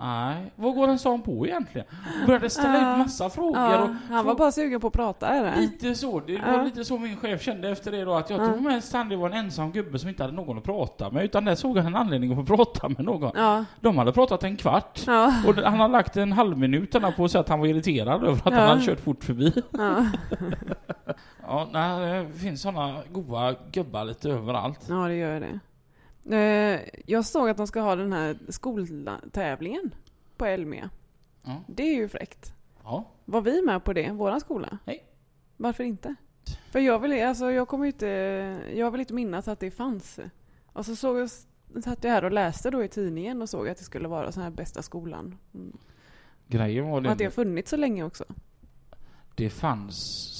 Nej, 0.00 0.52
vad 0.56 0.74
går 0.74 0.88
en 0.88 0.98
sån 0.98 1.22
på 1.22 1.46
egentligen? 1.46 1.86
Började 2.26 2.50
ställa 2.50 2.82
Ja. 2.82 2.92
ut 2.92 2.98
massa 2.98 3.30
frågor 3.30 3.58
Ja, 3.60 3.82
och 3.82 3.88
han 4.10 4.26
var 4.26 4.34
bara 4.34 4.52
sugen 4.52 4.80
på 4.80 4.86
att 4.86 4.92
prata 4.92 5.28
eller? 5.28 5.56
Lite 5.56 5.94
så, 5.94 6.20
det 6.20 6.38
var 6.38 6.64
lite 6.64 6.84
så 6.84 6.98
min 6.98 7.16
chef 7.16 7.42
kände 7.42 7.68
efter 7.70 7.92
det 7.92 8.04
då 8.04 8.14
att 8.14 8.30
jag 8.30 8.62
mest 8.62 8.92
han 8.92 9.08
det 9.08 9.16
var 9.16 9.30
en 9.30 9.36
ensam 9.36 9.72
gubbe 9.72 9.98
som 9.98 10.08
inte 10.08 10.22
hade 10.22 10.34
någon 10.34 10.58
att 10.58 10.64
prata 10.64 11.10
med 11.10 11.24
utan 11.24 11.44
där 11.44 11.54
såg 11.54 11.76
han 11.78 11.86
en 11.86 11.96
anledning 11.96 12.30
att 12.40 12.48
få 12.48 12.56
prata 12.56 12.88
med 12.88 13.04
någon. 13.04 13.64
De 13.80 13.98
hade 13.98 14.12
pratat 14.12 14.44
en 14.44 14.56
kvart 14.56 15.00
och 15.46 15.54
han 15.56 15.80
har 15.80 15.88
lagt 15.88 16.16
en 16.16 16.32
halv 16.32 16.58
minut 16.58 16.96
på 17.16 17.24
att 17.24 17.30
säga 17.30 17.40
att 17.40 17.48
han 17.48 17.60
var 17.60 17.66
irriterad 17.66 18.24
över 18.24 18.32
att 18.48 18.54
han 18.54 18.68
hade 18.68 18.80
kört 18.82 19.00
fort 19.00 19.24
förbi. 19.24 19.62
Ja. 19.70 20.06
Ja, 21.50 21.68
nej, 21.72 22.24
det 22.24 22.32
finns 22.38 22.62
såna 22.62 22.94
goa 23.12 23.54
gubbar 23.72 24.04
lite 24.04 24.30
överallt. 24.30 24.80
ja, 24.88 24.94
det 24.94 25.14
gör 25.14 25.40
det. 25.40 25.58
Eh, 26.32 26.80
Jag 27.06 27.24
såg 27.24 27.48
att 27.48 27.56
de 27.56 27.66
ska 27.66 27.80
ha 27.80 27.96
den 27.96 28.12
här 28.12 28.38
skoltävlingen 28.48 29.94
på 30.36 30.44
Elmia. 30.44 30.90
Ja. 31.42 31.62
Det 31.66 31.82
är 31.82 31.94
ju 31.94 32.08
fräckt. 32.08 32.52
Ja. 32.84 33.04
Var 33.24 33.40
vi 33.40 33.62
med 33.62 33.84
på 33.84 33.92
det, 33.92 34.10
våran 34.12 34.40
skola? 34.40 34.78
Nej. 34.84 35.04
Varför 35.56 35.84
inte? 35.84 36.14
För 36.70 36.78
jag 36.80 36.98
vill, 36.98 37.22
alltså 37.24 37.50
jag 37.50 37.68
kommer 37.68 37.86
inte, 37.86 38.06
jag 38.74 38.90
vill 38.90 39.00
inte 39.00 39.14
minnas 39.14 39.48
att 39.48 39.60
det 39.60 39.70
fanns. 39.70 40.20
Och 40.72 40.86
så 40.86 40.96
såg 40.96 41.18
jag, 41.18 41.30
satt 41.84 42.04
jag 42.04 42.10
här 42.10 42.24
och 42.24 42.32
läste 42.32 42.70
då 42.70 42.84
i 42.84 42.88
tidningen 42.88 43.42
och 43.42 43.48
såg 43.48 43.68
att 43.68 43.78
det 43.78 43.84
skulle 43.84 44.08
vara 44.08 44.32
sån 44.32 44.42
här 44.42 44.50
bästa 44.50 44.82
skolan. 44.82 45.38
Mm. 45.54 45.76
Grejen 46.46 46.84
var 46.90 46.92
Och 46.92 46.98
att 46.98 47.18
det 47.18 47.24
har 47.24 47.30
det, 47.30 47.34
funnits 47.34 47.70
så 47.70 47.76
länge 47.76 48.04
också. 48.04 48.24
det 49.34 49.50
fanns 49.50 49.96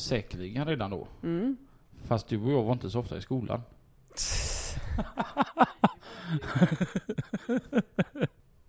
säkerligen 0.09 0.67
redan 0.67 0.91
då. 0.91 1.09
Mm. 1.23 1.57
Fast 2.05 2.29
du 2.29 2.43
och 2.43 2.53
jag 2.53 2.63
var 2.63 2.73
inte 2.73 2.91
så 2.91 3.01
ofta 3.01 3.17
i 3.19 3.21
skolan. 3.23 3.63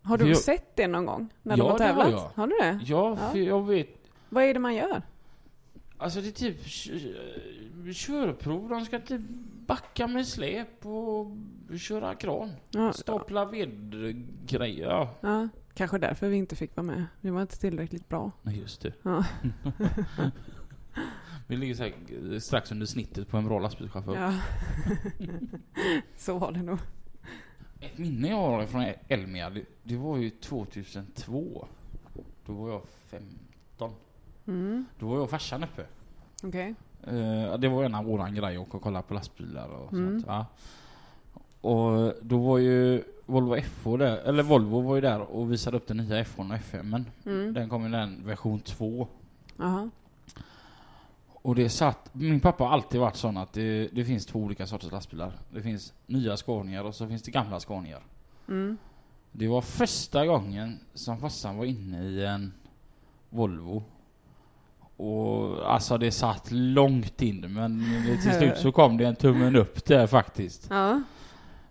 Har 0.01 0.17
du 0.17 0.27
Jag- 0.27 0.37
sett 0.37 0.75
det 0.75 0.87
någon 0.87 1.05
gång? 1.05 1.29
När 1.43 1.57
Ja, 1.57 1.63
de 1.63 1.71
har 1.71 1.77
det 1.77 1.83
har 1.85 2.03
tävlat? 2.03 2.11
jag. 2.11 2.31
Har 2.41 2.47
du 2.47 2.55
det? 2.61 2.79
Ja, 2.85 3.17
Ja. 3.21 3.31
för 3.31 3.39
jag 3.39 3.65
vet 3.67 3.87
Vad 4.29 4.43
är 4.43 4.53
det 4.53 4.59
man 4.59 4.75
gör? 4.75 5.01
Alltså 5.97 6.21
det 6.21 6.27
är 6.27 6.31
typ 6.31 6.65
kö- 6.65 7.93
körprov, 7.93 8.69
de 8.69 8.85
ska 8.85 8.99
typ 8.99 9.21
backa 9.67 10.07
med 10.07 10.27
släp 10.27 10.85
och 10.85 11.27
köra 11.79 12.15
kran. 12.15 12.51
Ja, 12.69 12.93
Stapla 12.93 13.45
vedgrejer. 13.45 15.07
Ja, 15.21 15.47
kanske 15.73 15.97
därför 15.97 16.27
vi 16.29 16.35
inte 16.37 16.55
fick 16.55 16.75
vara 16.75 16.85
med. 16.85 17.05
Vi 17.21 17.29
var 17.29 17.41
inte 17.41 17.59
tillräckligt 17.59 18.09
bra. 18.09 18.31
Nej 18.41 18.59
just 18.59 18.81
det. 18.81 18.93
Ja. 19.03 19.23
Vi 21.49 21.57
ligger 21.57 21.75
så 21.75 21.83
här 21.83 22.39
strax 22.39 22.71
under 22.71 22.85
snittet 22.85 23.27
på 23.27 23.37
en 23.37 23.45
bra 23.47 23.59
lastbilschaufför. 23.59 24.15
Ja. 24.15 24.33
så 26.17 26.37
var 26.37 26.51
det 26.51 26.61
nog. 26.63 26.77
Ett 27.79 27.97
minne 27.97 28.27
jag 28.29 28.35
har 28.37 28.65
från 28.65 28.85
Elmia, 29.07 29.49
det, 29.49 29.65
det 29.83 29.95
var 29.97 30.17
ju 30.17 30.29
2002. 30.29 31.67
Då 32.45 32.53
var 32.53 32.69
jag 32.69 32.81
15. 33.07 33.91
Mm. 34.47 34.85
Då 34.99 35.07
var 35.07 35.15
jag 35.15 35.23
och 35.23 35.29
farsan 35.29 35.63
uppe. 35.63 35.85
Okej. 36.43 36.75
Eh, 37.03 37.57
det 37.57 37.67
var 37.67 37.83
en 37.83 37.95
av 37.95 38.05
våran 38.05 38.35
grej 38.35 38.55
att 38.57 38.61
åka 38.67 38.77
och 38.77 38.83
kolla 38.83 39.01
på 39.01 39.13
lastbilar 39.13 39.67
och 39.69 39.93
Mm. 39.93 40.11
sånt. 40.21 40.27
Va? 40.27 40.45
Och 41.61 42.13
då 42.21 42.37
var 42.37 42.57
ju 42.57 43.03
Volvo 43.25 43.55
FH 43.61 43.97
där, 43.97 44.17
eller 44.17 44.43
Volvo 44.43 44.81
var 44.81 44.95
ju 44.95 45.01
där 45.01 45.21
och 45.21 45.51
visade 45.51 45.77
upp 45.77 45.87
den 45.87 45.97
nya 45.97 46.23
F1 46.23 46.39
och 46.39 46.55
F5. 46.55 47.03
Mm. 47.25 47.53
Den 47.53 47.69
kom 47.69 47.85
i 47.85 47.89
den 47.89 48.25
version 48.25 48.59
2. 48.59 49.07
Aha. 49.59 49.89
Och 51.41 51.55
det 51.55 51.69
satt, 51.69 52.09
min 52.13 52.39
pappa 52.39 52.63
har 52.63 52.71
alltid 52.71 52.99
varit 52.99 53.15
sån 53.15 53.37
att 53.37 53.53
det, 53.53 53.87
det 53.87 54.05
finns 54.05 54.25
två 54.25 54.39
olika 54.39 54.67
sorters 54.67 54.91
lastbilar. 54.91 55.31
Det 55.53 55.61
finns 55.61 55.93
nya 56.07 56.37
Scaniar 56.37 56.83
och 56.83 56.95
så 56.95 57.07
finns 57.07 57.21
det 57.21 57.31
gamla 57.31 57.59
Scaniar. 57.59 58.01
Mm. 58.47 58.77
Det 59.31 59.47
var 59.47 59.61
första 59.61 60.25
gången 60.25 60.79
som 60.93 61.17
farsan 61.17 61.57
var 61.57 61.65
inne 61.65 62.03
i 62.03 62.25
en 62.25 62.53
Volvo. 63.29 63.83
Och 64.97 65.73
alltså 65.73 65.97
det 65.97 66.11
satt 66.11 66.51
långt 66.51 67.21
in 67.21 67.53
men 67.53 67.85
till 68.23 68.33
slut 68.33 68.57
så 68.57 68.71
kom 68.71 68.97
det 68.97 69.05
en 69.05 69.15
tummen 69.15 69.55
upp 69.55 69.85
där 69.85 70.07
faktiskt. 70.07 70.67
Ja. 70.69 71.01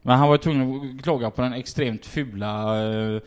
Men 0.02 0.18
han 0.18 0.28
var 0.28 0.36
tvungen 0.36 0.96
att 0.98 1.02
klaga 1.04 1.30
på 1.30 1.42
den 1.42 1.52
extremt 1.52 2.06
fula 2.06 2.82
eh, 3.14 3.20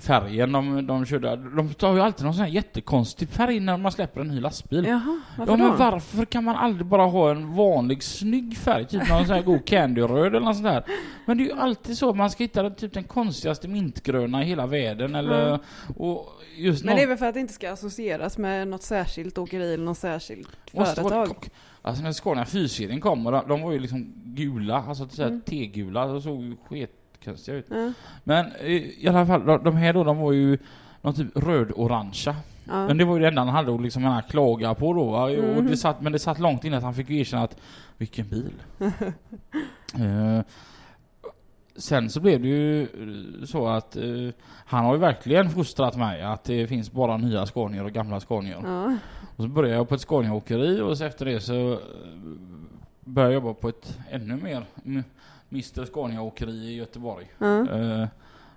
färgen 0.00 0.52
de, 0.52 0.86
de 0.86 1.06
körde. 1.06 1.36
De 1.36 1.74
tar 1.74 1.94
ju 1.94 2.00
alltid 2.00 2.24
någon 2.24 2.34
sån 2.34 2.44
här 2.44 2.50
jättekonstig 2.50 3.28
färg 3.28 3.60
när 3.60 3.76
man 3.76 3.92
släpper 3.92 4.20
en 4.20 4.28
ny 4.28 4.40
lastbil. 4.40 4.86
Jaha, 4.86 5.20
varför 5.38 5.52
Ja 5.52 5.56
men 5.58 5.70
då? 5.70 5.76
varför 5.76 6.24
kan 6.24 6.44
man 6.44 6.56
aldrig 6.56 6.86
bara 6.86 7.06
ha 7.06 7.30
en 7.30 7.54
vanlig 7.54 8.02
snygg 8.02 8.56
färg? 8.58 8.86
Typ 8.86 9.08
någon 9.08 9.26
sån 9.26 9.34
här 9.36 9.42
god 9.42 9.64
candyröd 9.66 10.26
eller 10.26 10.40
något 10.40 10.56
sånt 10.56 10.66
där. 10.68 10.84
Men 11.26 11.38
det 11.38 11.42
är 11.44 11.46
ju 11.54 11.60
alltid 11.60 11.98
så, 11.98 12.14
man 12.14 12.30
ska 12.30 12.44
hitta 12.44 12.70
typ 12.70 12.92
den 12.92 13.04
konstigaste 13.04 13.68
mintgröna 13.68 14.42
i 14.42 14.46
hela 14.46 14.66
världen 14.66 15.14
eller... 15.14 15.48
Mm. 15.48 15.60
Och 15.96 16.28
just 16.56 16.84
Men 16.84 16.96
det 16.96 17.02
är 17.02 17.06
någon- 17.06 17.08
väl 17.08 17.18
för 17.18 17.26
att 17.26 17.34
det 17.34 17.40
inte 17.40 17.52
ska 17.54 17.72
associeras 17.72 18.38
med 18.38 18.68
något 18.68 18.82
särskilt 18.82 19.38
åkeri 19.38 19.74
eller 19.74 19.84
något 19.84 19.98
särskilt 19.98 20.48
företag. 20.72 21.48
Alltså 21.82 22.02
när 22.02 22.12
Scania 22.12 22.44
4-serien 22.44 23.00
kom, 23.00 23.26
och 23.26 23.32
de, 23.32 23.48
de 23.48 23.60
var 23.62 23.72
ju 23.72 23.78
liksom 23.78 24.12
gula, 24.24 24.76
alltså 24.88 25.08
så 25.08 25.22
här 25.22 25.28
Mm. 25.28 25.40
tegula, 25.40 26.06
de 26.06 26.22
såg 26.22 26.42
ju 26.42 26.56
sketkonstiga 26.68 27.56
ut. 27.56 27.66
Ja. 27.70 27.92
Men 28.24 28.46
i 28.64 29.06
alla 29.08 29.26
fall, 29.26 29.46
de, 29.46 29.64
de 29.64 29.76
här 29.76 29.92
då, 29.92 30.04
de 30.04 30.18
var 30.18 30.32
ju 30.32 30.58
någon 31.02 31.14
typ 31.14 31.36
röd-orangea. 31.36 32.36
Ja. 32.64 32.86
Men 32.86 32.98
det 32.98 33.04
var 33.04 33.14
ju 33.16 33.20
det 33.22 33.28
enda 33.28 33.42
han 33.42 33.48
hade 33.54 33.74
att 33.74 33.80
liksom 33.82 34.02
gärna 34.02 34.22
klaga 34.22 34.74
på 34.74 34.92
då. 34.92 35.02
Och 35.10 35.30
Mhm. 35.56 35.66
det 35.66 35.76
satt, 35.76 36.00
men 36.02 36.12
det 36.12 36.18
satt 36.18 36.38
långt 36.38 36.64
innan 36.64 36.82
han 36.82 36.94
fick 36.94 37.10
erkänna 37.10 37.42
att 37.42 37.56
vilken 37.98 38.28
bil. 38.28 38.52
Eh, 39.94 40.42
sen 41.80 42.10
så 42.10 42.20
blev 42.20 42.42
det 42.42 42.48
ju 42.48 42.82
eh, 42.82 43.44
så 43.44 43.66
att 43.68 43.96
eh, 43.96 44.28
han 44.66 44.84
har 44.84 44.94
ju 44.94 45.00
verkligen 45.00 45.50
fostrat 45.50 45.96
mig 45.96 46.22
att 46.22 46.44
det 46.44 46.66
finns 46.66 46.92
bara 46.92 47.16
nya 47.16 47.46
Scanier 47.46 47.84
och 47.84 47.92
gamla 47.92 48.20
Scanier. 48.20 48.60
Ja. 48.64 48.96
Och 49.36 49.42
så 49.42 49.48
började 49.48 49.76
jag 49.76 49.88
på 49.88 49.94
ett 49.94 50.00
Scania-åkeri 50.00 50.80
och 50.80 50.98
så 50.98 51.04
efter 51.04 51.24
det 51.24 51.40
så 51.40 51.72
eh, 51.72 51.78
började 53.04 53.34
jag 53.34 53.42
jobba 53.42 53.54
på 53.54 53.68
ett 53.68 53.98
ännu 54.10 54.36
mer 54.36 54.64
Mr 55.52 55.84
Scania-åkeri 55.84 56.52
i 56.52 56.76
Göteborg. 56.76 57.30
Ja. 57.38 57.70
Eh, 57.70 58.08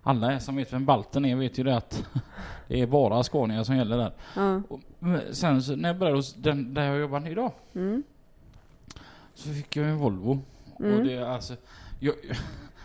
alla 0.04 0.40
som 0.40 0.56
vet 0.56 0.74
vem 0.74 0.86
Balten 0.86 1.26
är 1.26 1.36
vet 1.36 1.58
ju 1.58 1.64
det 1.64 1.78
att 1.78 2.04
det 2.68 2.82
är 2.82 2.88
bara 2.88 3.24
Scania 3.24 3.64
som 3.64 3.76
gäller 3.78 3.98
där. 3.98 4.12
Ja. 4.36 4.62
Och 4.70 4.80
sen 5.32 5.64
så 5.64 5.76
när 5.76 5.90
jag 5.90 5.98
började 5.98 6.18
hos 6.18 6.34
den 6.34 6.74
där 6.74 6.84
jag 6.86 7.00
jobbar 7.00 7.28
idag 7.28 7.52
Mm. 7.76 8.04
så 9.34 9.50
fick 9.50 9.76
jag 9.76 9.90
en 9.90 9.98
Volvo. 9.98 10.40
Mm. 10.80 11.00
Och 11.00 11.06
det 11.06 11.14
är 11.14 11.22
alltså, 11.26 11.56
jag, 12.00 12.14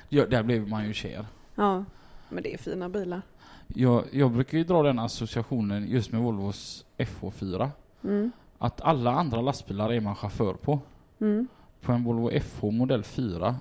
jag, 0.09 0.31
där 0.31 0.43
blev 0.43 0.69
man 0.69 0.87
ju 0.87 0.93
kär. 0.93 1.27
Ja. 1.55 1.85
Men 2.29 2.43
det 2.43 2.55
är 2.55 2.59
fina 2.59 2.89
bilar. 2.89 3.23
Jag, 3.67 4.05
jag 4.13 4.33
brukar 4.33 4.59
ju 4.59 4.65
dra 4.65 4.83
den 4.83 4.99
associationen 4.99 5.89
just 5.89 6.13
med 6.13 6.21
Volvos 6.21 6.85
FH4. 6.99 7.71
Mm. 8.05 8.33
Att 8.59 8.81
alla 8.81 9.13
andra 9.13 9.41
lastbilar 9.41 9.93
är 9.93 10.01
man 10.01 10.17
chaufför 10.17 10.55
på. 10.55 10.81
Mm. 11.21 11.49
På 11.81 11.93
en 11.93 12.05
Volvo 12.05 12.41
FH 12.41 12.65
modell 12.65 13.03
4, 13.05 13.57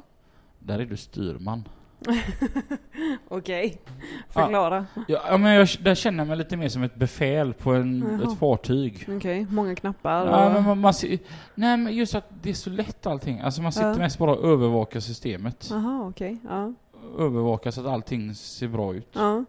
där 0.60 0.80
är 0.80 0.86
du 0.86 0.98
styrman. 0.98 1.64
Okej. 3.28 3.82
Förklara. 4.30 4.86
Ja, 5.08 5.22
ja, 5.30 5.38
men 5.38 5.54
jag, 5.54 5.68
där 5.82 5.96
känner 5.96 6.18
jag 6.20 6.28
mig 6.28 6.38
lite 6.38 6.58
mer 6.58 6.70
som 6.70 6.84
ett 6.84 6.96
befäl 6.96 7.54
på 7.54 7.74
en, 7.74 8.20
Jaha. 8.20 8.32
ett 8.34 8.40
fartyg. 8.40 9.10
Okej, 9.18 9.48
många 9.50 9.76
knappar. 9.76 10.26
Ja, 10.26 10.46
och- 10.48 10.54
men 10.54 10.64
man, 10.64 10.78
man 10.80 10.94
ser, 10.94 11.20
nej 11.56 11.78
men 11.78 11.96
just 11.96 12.16
att 12.16 12.30
det 12.42 12.50
är 12.50 12.54
så 12.54 12.70
lätt 12.70 13.06
allting. 13.08 13.40
Alltså 13.40 13.62
man 13.62 13.72
sitter 13.72 13.90
Ja. 13.90 13.98
mest 13.98 14.18
bara 14.18 14.32
och 14.36 14.46
övervakar 14.50 15.00
systemet. 15.00 15.68
Jaha, 15.72 16.08
okej. 16.10 16.38
Ja. 16.50 16.74
Övervakar 17.20 17.72
så 17.72 17.82
att 17.82 17.88
allting 17.88 18.36
ser 18.36 18.68
bra 18.68 18.94
ut. 18.96 19.10
Ja. 19.14 19.46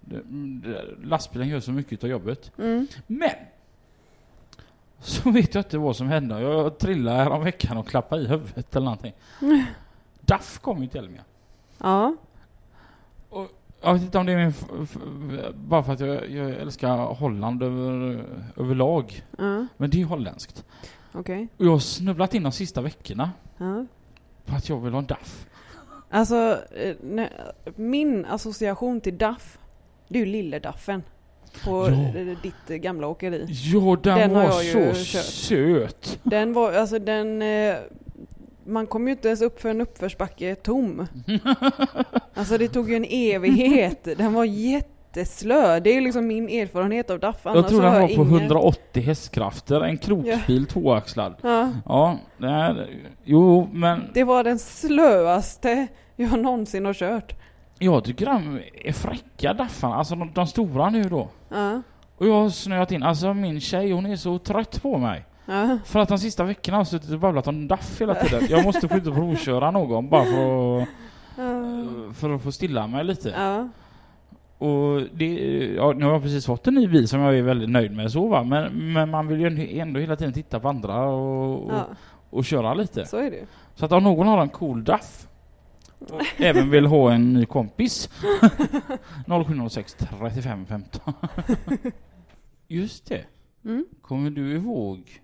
Det, 0.00 0.20
det, 0.68 0.84
lastbilen 1.02 1.48
gör 1.48 1.60
så 1.60 1.72
mycket 1.72 2.04
av 2.04 2.10
jobbet. 2.10 2.52
Mm. 2.58 2.86
Men! 3.06 3.30
Så 5.00 5.30
vet 5.30 5.54
jag 5.54 5.60
inte 5.64 5.78
vad 5.78 5.96
som 5.96 6.08
hände. 6.08 6.40
Jag 6.40 6.78
trillade 6.78 7.16
här 7.16 7.30
om 7.30 7.44
veckan 7.44 7.76
och 7.76 7.88
klappade 7.88 8.22
i 8.22 8.26
huvudet 8.26 8.76
eller 8.76 8.84
någonting. 8.84 9.12
DAF 10.20 10.58
kom 10.58 10.82
ju 10.82 10.88
till 10.88 11.00
Elmia. 11.00 11.20
Ja. 11.78 12.16
Jag 13.82 13.94
vet 13.94 14.02
inte 14.02 14.18
om 14.18 14.26
det 14.26 14.32
är 14.32 14.36
min... 14.36 14.52
Bara 15.54 15.82
för 15.82 15.92
att 15.92 16.00
jag, 16.00 16.30
jag 16.30 16.50
älskar 16.50 16.96
Holland 16.96 17.62
över, 17.62 18.24
överlag. 18.56 19.22
Ja. 19.38 19.66
Men 19.76 19.90
det 19.90 20.00
är 20.00 20.04
holländskt. 20.04 20.64
Okej. 21.12 21.48
Och 21.56 21.64
jag 21.66 21.70
har 21.70 21.78
snubblat 21.78 22.34
in 22.34 22.42
de 22.42 22.52
sista 22.52 22.80
veckorna 22.80 23.30
Ja. 23.58 23.86
på 24.44 24.56
att 24.56 24.68
jag 24.68 24.80
vill 24.80 24.92
ha 24.92 24.98
en 24.98 25.06
DAF. 25.06 25.46
Alltså, 26.10 26.58
eh, 26.76 26.96
min 27.76 28.24
association 28.24 29.00
till 29.00 29.18
DAF, 29.18 29.58
det 30.08 30.18
är 30.18 30.26
ju 30.26 30.32
lille 30.32 30.58
Daffen. 30.58 31.02
På 31.64 31.70
Ja. 31.90 32.18
eh, 32.20 32.38
ditt 32.42 32.70
eh, 32.70 32.76
gamla 32.76 33.06
åkeri. 33.06 33.46
Ja, 33.48 33.96
den, 34.02 34.18
Den 34.18 34.34
har 34.34 34.42
var 34.48 34.62
jag 34.62 34.64
ju 34.64 34.94
så 34.94 35.04
kört. 35.18 35.24
söt. 35.24 36.18
Den 36.22 36.52
var, 36.52 36.72
alltså 36.72 36.98
den... 36.98 37.42
eh, 37.42 37.74
Man 38.66 38.86
kom 38.86 39.06
ju 39.08 39.12
inte 39.12 39.28
ens 39.28 39.42
upp 39.42 39.60
för 39.60 39.68
en 39.68 39.80
uppförsbacke 39.80 40.54
tom. 40.54 41.06
Alltså 42.34 42.58
det 42.58 42.68
tog 42.68 42.90
ju 42.90 42.96
en 42.96 43.04
evighet. 43.08 44.04
Den 44.04 44.32
var 44.34 44.44
jätteslö. 44.44 45.80
Det 45.80 45.96
är 45.96 46.00
liksom 46.00 46.26
min 46.26 46.48
erfarenhet 46.48 47.10
av 47.10 47.18
DAF. 47.20 47.36
Jag 47.44 47.68
tror 47.68 47.82
den 47.82 47.92
var 47.92 48.00
på 48.00 48.08
ingen- 48.12 48.32
180 48.40 49.02
hästkrafter, 49.02 49.80
en 49.80 49.98
krokbil 49.98 50.66
tvåaxlad. 50.66 51.34
Ja, 51.42 51.70
Ja, 51.86 52.18
det 52.38 52.46
är, 52.46 52.88
jo 53.24 53.68
men 53.72 54.00
det 54.14 54.24
var 54.24 54.44
den 54.44 54.58
slöaste 54.58 55.86
jag 56.16 56.38
någonsin 56.40 56.84
har 56.86 56.94
kört. 56.94 57.32
jag 57.78 58.04
tycker 58.04 58.26
de 58.26 58.60
är 58.84 58.92
fräcka 58.92 59.52
daffarna, 59.54 59.94
alltså 59.94 60.14
de, 60.14 60.32
de 60.34 60.46
stora 60.46 60.90
nu 60.90 61.02
då. 61.02 61.28
Ja, 61.48 61.82
Och 62.16 62.26
jag 62.28 62.34
har 62.34 62.50
snöat 62.50 62.92
in, 62.92 63.02
alltså 63.02 63.34
min 63.34 63.60
tjej 63.60 63.90
hon 63.92 64.06
är 64.06 64.16
så 64.16 64.38
trött 64.38 64.82
på 64.82 64.98
mig. 64.98 65.24
Ja, 65.46 65.78
För 65.84 66.00
att 66.00 66.08
de 66.08 66.18
sista 66.18 66.44
veckorna 66.44 66.76
har 66.76 66.80
jag 66.80 66.86
suttit 66.86 67.10
och 67.10 67.20
babblat 67.20 67.46
om 67.46 67.68
daff 67.68 68.00
hela 68.00 68.14
tiden. 68.14 68.46
Jag 68.50 68.64
måste 68.64 68.88
få 68.88 68.96
ut 68.96 69.06
och 69.06 69.14
provköra 69.14 69.70
någon 69.70 70.08
bara 70.08 70.24
för 70.24 70.82
att, 70.82 70.88
för 72.16 72.34
att 72.34 72.42
få 72.42 72.52
stilla 72.52 72.86
mig 72.86 73.04
lite. 73.04 73.28
ja. 73.28 73.68
Och 74.58 75.02
det, 75.12 75.34
ja, 75.76 75.92
nu 75.92 76.04
har 76.04 76.12
jag 76.12 76.22
precis 76.22 76.46
fått 76.46 76.66
en 76.66 76.74
ny 76.74 76.88
bil 76.88 77.08
som 77.08 77.20
jag 77.20 77.38
är 77.38 77.42
väldigt 77.42 77.70
nöjd 77.70 77.96
med 77.96 78.12
så 78.12 78.28
va. 78.28 78.44
Men, 78.44 78.92
men 78.92 79.10
man 79.10 79.26
vill 79.26 79.40
ju 79.40 79.78
ändå 79.80 80.00
hela 80.00 80.16
tiden 80.16 80.32
titta 80.32 80.60
på 80.60 80.68
andra 80.68 81.06
och, 81.06 81.66
och, 81.66 81.72
ja. 81.72 81.86
och 82.30 82.44
köra 82.44 82.74
lite. 82.74 83.06
Så 83.06 83.16
är 83.16 83.30
det. 83.30 83.46
Så 83.74 83.84
att 83.84 83.92
om 83.92 84.04
någon 84.04 84.26
har 84.26 84.42
en 84.42 84.48
cool 84.48 84.84
daff 84.84 85.28
och 85.98 86.22
även 86.40 86.70
vill 86.70 86.86
ha 86.86 87.12
en 87.12 87.32
ny 87.32 87.46
kompis 87.46 88.10
0706 89.26 89.94
35 89.94 90.66
15 90.66 91.14
Just 92.68 93.06
det. 93.06 93.24
Mm. 93.64 93.86
Kommer 94.02 94.30
du 94.30 94.56
ihåg 94.56 95.20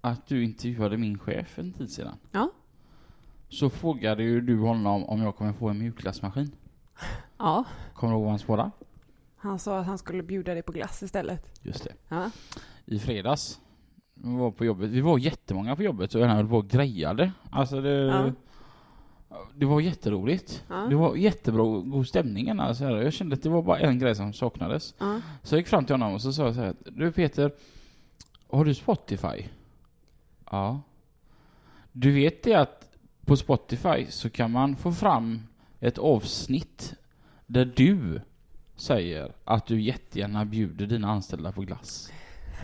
att 0.00 0.26
du 0.26 0.44
intervjuade 0.44 0.96
min 0.96 1.18
chef 1.18 1.58
en 1.58 1.72
tid 1.72 1.90
sedan? 1.90 2.16
Ja. 2.32 2.50
Så 3.48 3.70
frågade 3.70 4.22
ju 4.22 4.40
du 4.40 4.58
honom 4.58 5.04
om 5.04 5.22
jag 5.22 5.36
kommer 5.36 5.52
få 5.52 5.68
en 5.68 5.78
mjukglassmaskin. 5.78 6.50
Ja. 7.38 7.64
Kommer 7.94 8.12
du 8.12 8.16
ihåg 8.16 8.22
vad 8.22 8.30
han 8.30 8.38
svarade? 8.38 8.70
Han 9.36 9.58
sa 9.58 9.78
att 9.78 9.86
han 9.86 9.98
skulle 9.98 10.22
bjuda 10.22 10.54
dig 10.54 10.62
på 10.62 10.72
glass 10.72 11.02
istället. 11.02 11.58
Just 11.62 11.84
det. 11.84 11.92
Ja. 12.08 12.30
I 12.84 12.98
fredags. 12.98 13.60
Vi 14.14 14.36
var 14.36 14.50
på 14.50 14.64
jobbet. 14.64 14.90
Vi 14.90 15.00
var 15.00 15.18
jättemånga 15.18 15.76
på 15.76 15.82
jobbet 15.82 16.14
och 16.14 16.20
jag 16.20 16.28
höll 16.28 16.48
på 16.48 16.56
och 16.56 16.68
grejade. 16.68 17.32
Alltså 17.50 17.80
det... 17.80 17.90
Ja. 17.90 18.32
Det 19.54 19.66
var 19.66 19.80
jätteroligt. 19.80 20.64
Ja. 20.68 20.76
Det 20.76 20.94
var 20.94 21.16
jättebra 21.16 21.62
god 21.64 22.08
stämning. 22.08 22.48
Alltså. 22.60 22.84
Jag 22.84 23.12
kände 23.12 23.34
att 23.34 23.42
det 23.42 23.48
var 23.48 23.62
bara 23.62 23.78
en 23.78 23.98
grej 23.98 24.14
som 24.14 24.32
saknades. 24.32 24.94
Ja. 24.98 25.20
Så 25.42 25.54
jag 25.54 25.60
gick 25.60 25.68
fram 25.68 25.84
till 25.84 25.94
honom 25.94 26.14
och 26.14 26.22
så 26.22 26.32
sa 26.32 26.44
jag 26.44 26.54
så 26.54 26.60
här. 26.60 26.74
Du 26.84 27.12
Peter, 27.12 27.52
har 28.50 28.64
du 28.64 28.74
Spotify? 28.74 29.44
Ja. 30.50 30.80
Du 31.92 32.12
vet 32.12 32.42
det 32.42 32.54
att 32.54 32.88
på 33.24 33.36
Spotify 33.36 34.06
så 34.08 34.30
kan 34.30 34.50
man 34.50 34.76
få 34.76 34.92
fram 34.92 35.42
ett 35.80 35.98
avsnitt 35.98 36.94
där 37.46 37.64
du 37.76 38.20
säger 38.76 39.32
att 39.44 39.66
du 39.66 39.80
jättegärna 39.80 40.44
bjuder 40.44 40.86
dina 40.86 41.10
anställda 41.10 41.52
på 41.52 41.60
glass. 41.60 42.12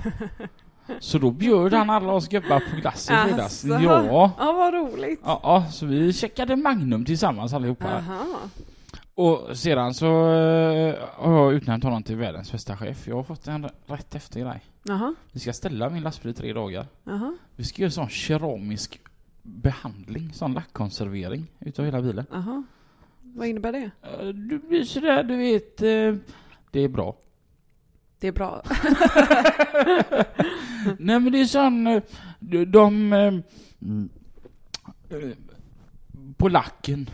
Så 1.00 1.18
då 1.18 1.30
bjöd 1.30 1.72
han 1.74 1.90
alla 1.90 2.12
oss 2.12 2.28
gubbar 2.28 2.62
på 2.70 2.76
glass 2.76 3.10
i 3.10 3.14
fredags. 3.14 3.64
Asså. 3.64 3.68
Ja. 3.84 4.32
Ja, 4.38 4.52
vad 4.52 4.74
roligt. 4.74 5.20
Ja, 5.24 5.66
så 5.72 5.86
vi 5.86 6.12
checkade 6.12 6.56
Magnum 6.56 7.04
tillsammans 7.04 7.52
allihopa. 7.52 7.96
Aha. 7.96 8.24
Och 9.16 9.56
sedan 9.58 9.94
så 9.94 10.06
eh, 10.32 10.94
har 11.14 11.32
jag 11.42 11.52
utnämnt 11.54 11.84
honom 11.84 12.02
till 12.02 12.16
världens 12.16 12.52
bästa 12.52 12.76
chef. 12.76 13.08
Jag 13.08 13.16
har 13.16 13.22
fått 13.22 13.46
en 13.48 13.68
rätt 13.86 14.14
efter 14.14 14.40
grej. 14.40 14.64
Jaha. 14.82 15.14
Vi 15.32 15.40
ska 15.40 15.52
ställa 15.52 15.90
min 15.90 16.02
lastbil 16.02 16.30
i 16.30 16.34
tre 16.34 16.52
dagar. 16.52 16.86
Jaha. 17.04 17.36
Vi 17.56 17.64
ska 17.64 17.82
göra 17.82 17.90
sån 17.90 18.08
keramisk 18.08 19.00
behandling, 19.42 20.32
sån 20.32 20.52
lackkonservering 20.52 21.46
utav 21.60 21.84
hela 21.84 22.02
bilen. 22.02 22.26
Jaha. 22.32 22.62
Vad 23.22 23.48
innebär 23.48 23.72
det? 23.72 23.90
Eh, 24.02 24.26
Du 24.28 24.58
blir 24.58 24.84
sådär, 24.84 25.22
du 25.22 25.36
vet, 25.36 25.82
eh, 25.82 26.14
det 26.70 26.80
är 26.80 26.88
bra. 26.88 27.16
Det 28.18 28.28
är 28.28 28.32
bra. 28.32 28.62
Nej 30.98 31.20
men 31.20 31.32
det 31.32 31.40
är 31.40 31.44
sån, 31.44 31.84
de, 32.40 32.64
de 32.64 33.12
mm, 33.12 34.08
på 36.36 36.48
lacken. 36.48 37.10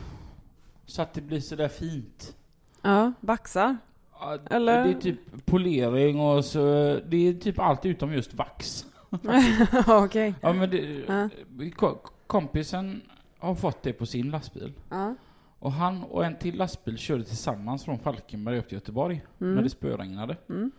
Så 0.92 1.02
att 1.02 1.14
det 1.14 1.20
blir 1.20 1.40
sådär 1.40 1.68
fint. 1.68 2.37
Ja, 2.83 3.12
vaxar. 3.20 3.76
Ja, 4.20 4.38
Eller- 4.50 4.85
Det 4.85 4.90
är 4.90 4.94
typ 5.00 5.46
polering 5.46 6.20
och 6.20 6.44
så, 6.44 6.61
det 7.09 7.28
är 7.28 7.33
typ 7.35 7.59
allt 7.59 7.87
utom 7.87 8.12
just 8.12 8.35
vax. 8.35 8.87
Okej. 9.87 10.35
Ja 10.40 10.52
men 10.52 10.70
det, 10.70 11.05
Ja. 11.09 11.28
ko- 11.76 11.98
kompisen 12.26 13.02
har 13.38 13.55
fått 13.55 13.83
det 13.83 13.92
på 13.92 14.07
sin 14.07 14.31
lastbil. 14.31 14.72
Ja. 14.90 15.14
Och 15.59 15.72
han 15.72 16.02
och 16.05 16.24
en 16.24 16.37
till 16.38 16.57
lastbil 16.57 16.98
körde 16.98 17.24
tillsammans 17.24 17.85
från 17.85 17.98
Falkenberg 17.98 18.59
upp 18.59 18.68
till 18.68 18.76
Göteborg 18.78 19.22
när 19.38 19.48
det 19.48 19.52
Mm. 19.52 19.68
spöregnade. 19.68 20.37
Mm. 20.48 20.70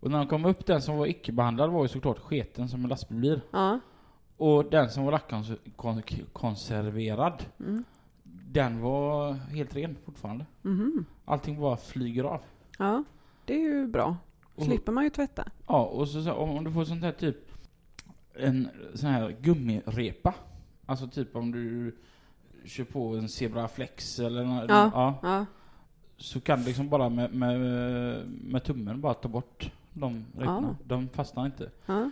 Och 0.00 0.10
när 0.10 0.18
de 0.18 0.26
kom 0.26 0.44
upp, 0.44 0.66
den 0.66 0.82
som 0.82 0.96
var 0.96 1.06
icke-behandlad 1.06 1.70
var 1.70 1.82
ju 1.82 1.88
såklart 1.88 2.18
sketen 2.18 2.68
som 2.68 2.82
en 2.84 2.88
lastbil 2.90 3.18
blir. 3.18 3.40
Ja. 3.50 3.80
Och 4.36 4.64
den 4.70 4.90
som 4.90 5.04
var 5.04 5.12
lackkonserverad, 5.12 7.42
Mm. 7.60 7.84
Den 8.54 8.80
var 8.80 9.32
helt 9.32 9.76
ren 9.76 9.96
fortfarande. 10.04 10.46
Mhm. 10.62 11.04
Allting 11.24 11.60
bara 11.60 11.76
flyger 11.76 12.24
av. 12.24 12.40
Ja. 12.78 13.04
Det 13.44 13.54
är 13.54 13.58
ju 13.60 13.86
bra. 13.86 14.16
Och, 14.54 14.64
Slipper 14.64 14.92
man 14.92 15.04
ju 15.04 15.10
tvätta. 15.10 15.48
Ja, 15.66 15.84
och 15.84 16.08
så, 16.08 16.32
om 16.32 16.50
om 16.50 16.64
du 16.64 16.70
får 16.72 16.84
sånt 16.84 17.02
här 17.02 17.12
typ 17.12 17.36
en 18.34 18.68
sån 18.94 19.08
här 19.10 19.36
gummirepa. 19.40 20.34
Alltså 20.86 21.06
typ 21.08 21.36
om 21.36 21.52
du 21.52 21.96
kör 22.64 22.84
på 22.84 23.16
en 23.16 23.28
Zebra 23.28 23.68
Flex 23.68 24.18
eller 24.18 24.44
nå- 24.44 24.64
Ja. 24.68 24.90
ja 24.94 25.18
Ja. 25.22 25.46
så 26.16 26.40
kan 26.40 26.58
du 26.60 26.64
liksom 26.66 26.88
bara 26.88 27.08
med, 27.08 27.34
med, 27.34 27.60
med 28.28 28.64
tummen 28.64 29.00
bara 29.00 29.14
ta 29.14 29.28
bort 29.28 29.70
de 29.92 30.24
reporna. 30.36 30.76
Ja. 30.80 30.84
De 30.96 31.08
fastnar 31.08 31.46
inte. 31.46 31.70
Ja. 31.86 32.10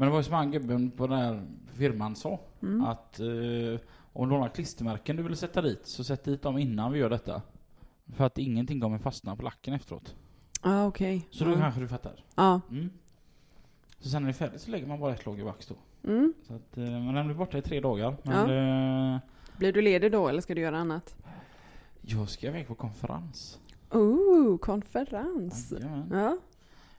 Men 0.00 0.08
det 0.08 0.12
var 0.12 0.18
ju 0.18 0.24
som 0.24 0.34
han 0.34 0.50
gubben 0.50 0.90
på 0.90 1.06
den 1.06 1.18
här 1.18 1.42
firman 1.74 2.16
sa. 2.16 2.40
Mm. 2.62 2.84
Att 2.84 3.20
eh, 3.20 3.26
om 4.12 4.28
du 4.28 4.34
har 4.34 4.38
några 4.38 4.48
klistermärken 4.48 5.16
du 5.16 5.22
vill 5.22 5.36
sätta 5.36 5.62
dit 5.62 5.86
så 5.86 6.04
sätt 6.04 6.24
dit 6.24 6.42
dem 6.42 6.58
innan 6.58 6.92
vi 6.92 6.98
gör 6.98 7.10
detta. 7.10 7.42
För 8.16 8.24
att 8.24 8.38
ingenting 8.38 8.80
kommer 8.80 8.98
fastna 8.98 9.36
på 9.36 9.42
lacken 9.42 9.74
efteråt. 9.74 10.14
Ja, 10.62 10.86
okej. 10.86 11.28
Så 11.30 11.44
då 11.44 11.50
ja. 11.50 11.56
kanske 11.56 11.80
du 11.80 11.88
fattar. 11.88 12.24
Ja. 12.34 12.60
Mm. 12.70 12.90
Så 14.00 14.08
sen 14.08 14.22
när 14.22 14.28
det 14.28 14.30
är 14.30 14.46
färdigt 14.46 14.60
så 14.60 14.70
lägger 14.70 14.86
man 14.86 15.00
bara 15.00 15.14
ett 15.14 15.26
lager 15.26 15.44
vax 15.44 15.66
då. 15.66 15.74
Mm. 16.10 16.34
Så 16.42 16.54
att, 16.54 16.76
eh, 16.78 16.84
men 16.84 17.14
den 17.14 17.26
blir 17.26 17.36
borta 17.36 17.58
i 17.58 17.62
tre 17.62 17.80
dagar. 17.80 18.16
Men 18.22 18.50
Ja. 18.50 19.14
eh, 19.14 19.20
Blir 19.58 19.72
du 19.72 19.82
ledig 19.82 20.12
då 20.12 20.28
eller 20.28 20.40
ska 20.40 20.54
du 20.54 20.60
göra 20.60 20.78
annat? 20.78 21.16
jag 22.00 22.28
ska 22.28 22.46
iväg 22.46 22.66
på 22.66 22.74
konferens. 22.74 23.58
Oh, 23.90 24.58
konferens. 24.58 25.72
Jajamän. 25.72 26.08
Ja. 26.12 26.36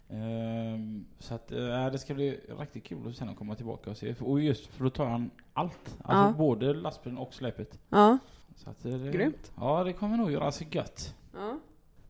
Ehm, 0.10 1.06
så 1.20 1.36
att 1.36 1.52
eh, 1.52 1.86
det 1.92 1.98
ska 2.00 2.14
bli 2.14 2.40
riktigt 2.60 2.84
kul 2.84 3.08
att 3.10 3.16
sen 3.16 3.36
komma 3.36 3.56
tillbaka 3.56 3.90
och 3.90 3.98
se. 3.98 4.16
Och 4.20 4.42
just 4.42 4.68
för 4.68 4.84
då 4.84 4.90
tar 4.90 5.06
han 5.06 5.32
allt. 5.54 5.98
Alltså 6.04 6.24
Ja. 6.24 6.34
både 6.38 6.74
lastbilen 6.74 7.18
och 7.18 7.34
släpet. 7.34 7.80
Ja, 7.90 8.18
Så 8.56 8.70
att, 8.70 8.86
eh, 8.86 8.92
det, 8.92 9.12
Grymt. 9.12 9.52
Ja, 9.58 9.84
det 9.84 9.94
kommer 9.94 10.18
nog 10.18 10.32
göra 10.32 10.52
sig 10.52 10.68
gött. 10.72 11.16
ja. 11.34 11.60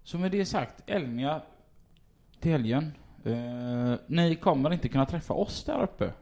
Så 0.03 0.17
med 0.17 0.31
det 0.31 0.45
sagt, 0.45 0.83
Elmia 0.89 1.41
till 2.39 2.51
helgen. 2.51 2.91
Eh, 3.23 3.93
ni 4.07 4.35
kommer 4.35 4.73
inte 4.73 4.89
kunna 4.89 5.05
träffa 5.05 5.33
oss 5.33 5.63
där 5.63 5.83
uppe. 5.83 6.13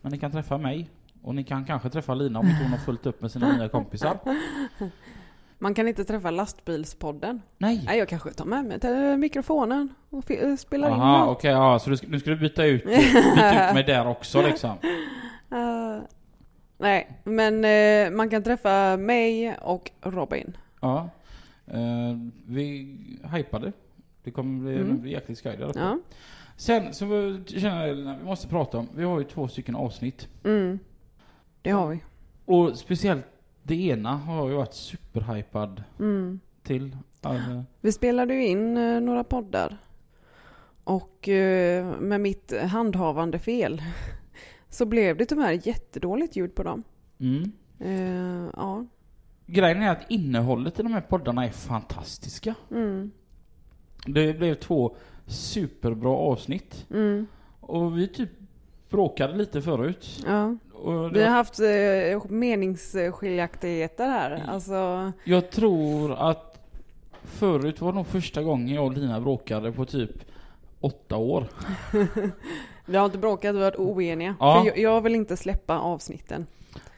Men 0.00 0.12
ni 0.12 0.18
kan 0.18 0.30
träffa 0.32 0.58
mig. 0.58 0.88
Och 1.22 1.34
ni 1.34 1.44
kan 1.44 1.64
kanske 1.64 1.90
träffa 1.90 2.14
Lina 2.14 2.38
om 2.38 2.46
inte 2.48 2.62
hon 2.62 2.70
har 2.72 2.78
fullt 2.78 3.06
upp 3.06 3.20
med 3.20 3.30
sina 3.30 3.56
nya 3.56 3.68
kompisar. 3.68 4.18
Man 5.58 5.74
kan 5.74 5.88
inte 5.88 6.04
träffa 6.04 6.30
lastbilspodden. 6.30 7.42
Nej! 7.58 7.82
Nej, 7.86 7.98
jag 7.98 8.08
kanske 8.08 8.30
tar 8.32 8.44
med 8.44 8.64
mig 8.64 8.80
till 8.80 9.16
mikrofonen 9.18 9.94
och 10.10 10.30
eh, 10.30 10.56
spelar 10.56 10.88
in. 10.88 10.94
Aha, 10.94 11.18
den. 11.20 11.28
okej, 11.28 11.50
ja, 11.50 11.78
så 11.78 11.90
du, 11.90 11.96
nu 12.08 12.20
ska 12.20 12.30
du 12.30 12.36
byta 12.36 12.64
ut, 12.64 12.84
byta 12.86 13.68
ut 13.68 13.74
mig 13.74 13.84
där 13.84 14.06
också 14.08 14.42
liksom. 14.42 14.70
Eh, 15.50 15.98
nej, 16.78 17.20
men 17.24 17.64
eh, 17.64 18.16
man 18.16 18.30
kan 18.30 18.42
träffa 18.42 18.96
mig 18.96 19.56
och 19.56 19.90
Robin. 20.02 20.56
Ja. 20.80 21.08
Eh, 21.66 22.16
vi 22.46 22.96
hypade. 23.34 23.72
Det 24.24 24.30
kommer 24.30 24.60
bli, 24.64 24.76
Mm. 24.76 25.06
jäkligt 25.06 25.38
skoj 25.38 25.56
där. 25.56 25.72
Ja. 25.74 25.98
Sen 26.56 26.94
så 26.94 27.06
känner 27.46 27.86
jag 27.86 27.94
vi 27.94 28.24
måste 28.24 28.48
prata 28.48 28.78
om, 28.78 28.88
vi 28.94 29.04
har 29.04 29.18
ju 29.18 29.24
två 29.24 29.48
stycken 29.48 29.76
avsnitt. 29.76 30.28
Mm. 30.44 30.78
Det 31.62 31.70
har 31.70 31.88
vi. 31.88 32.00
Och 32.44 32.78
speciellt 32.78 33.26
det 33.68 33.74
ena 33.74 34.16
har 34.16 34.48
ju 34.48 34.54
varit 34.54 34.74
superhypad 34.74 35.82
Mm. 35.98 36.40
till. 36.62 36.96
Alltså, 37.22 37.64
Vi 37.80 37.92
spelade 37.92 38.34
ju 38.34 38.46
in 38.46 38.76
eh, 38.76 39.00
några 39.00 39.24
poddar. 39.24 39.78
Och 40.84 41.28
eh, 41.28 42.00
med 42.00 42.20
mitt 42.20 42.52
handhavande 42.70 43.38
fel 43.38 43.82
så 44.68 44.86
blev 44.86 45.16
det 45.16 45.26
tyvärr 45.26 45.66
jättedåligt 45.68 46.36
ljud 46.36 46.54
på 46.54 46.62
dem. 46.62 46.82
mm. 47.18 47.52
Eh, 47.80 48.50
ja. 48.56 48.86
Grejen 49.46 49.82
är 49.82 49.90
att 49.90 50.10
innehållet 50.10 50.80
i 50.80 50.82
de 50.82 50.92
här 50.92 51.00
poddarna 51.00 51.44
är 51.46 51.50
fantastiska. 51.50 52.54
Mm. 52.70 53.10
Det 54.06 54.38
blev 54.38 54.54
två 54.54 54.96
superbra 55.26 56.10
avsnitt. 56.10 56.86
Mm. 56.90 57.26
Och 57.60 57.98
vi 57.98 58.08
typ 58.08 58.30
bråkade 58.90 59.36
lite 59.36 59.62
förut. 59.62 60.24
Ja. 60.26 60.56
Det 60.84 61.10
Vi 61.18 61.22
har 61.24 61.30
haft 61.30 61.60
eh, 61.60 62.30
meningsskiljaktigheter 62.32 64.08
här. 64.08 64.30
Mm. 64.30 64.48
Alltså, 64.48 65.12
jag 65.24 65.50
tror 65.50 66.12
att 66.14 66.58
förut 67.24 67.80
var 67.80 67.92
nog 67.92 68.06
första 68.06 68.42
gången 68.42 68.74
jag 68.74 68.84
och 68.86 68.92
Lina 68.92 69.20
bråkade 69.20 69.72
på 69.72 69.84
typ 69.84 70.10
åtta 70.80 71.16
år. 71.16 71.44
vi 72.86 72.96
har 72.96 73.04
inte 73.06 73.18
bråkat, 73.18 73.54
vi 73.54 73.58
har 73.58 73.64
varit 73.64 73.78
oeniga. 73.78 74.36
Ja. 74.40 74.60
För 74.60 74.66
jag, 74.66 74.78
jag 74.78 75.00
vill 75.00 75.14
inte 75.14 75.36
släppa 75.36 75.78
avsnitten. 75.78 76.46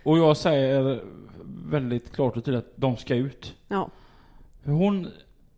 Och 0.02 0.18
jag 0.18 0.36
säger 0.36 1.02
väldigt 1.70 2.12
klart 2.12 2.36
och 2.36 2.44
tydligt 2.44 2.64
att 2.64 2.72
de 2.76 2.96
ska 2.96 3.14
ut. 3.14 3.54
Ja. 3.68 3.90
Hon, 4.64 5.08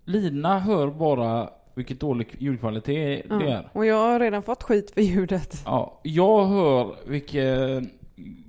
Lina 0.04 0.58
hör 0.58 0.86
bara 0.86 1.50
vilket 1.74 2.00
dålig 2.00 2.36
ljudkvalitet 2.38 3.22
det 3.28 3.34
Ja. 3.34 3.42
är. 3.42 3.68
Och 3.72 3.86
jag 3.86 3.94
har 3.96 4.20
redan 4.20 4.42
fått 4.42 4.62
skit 4.62 4.90
för 4.90 5.00
ljudet. 5.00 5.62
Ja, 5.64 6.00
jag 6.02 6.44
hör 6.46 6.94
vilket 7.06 7.82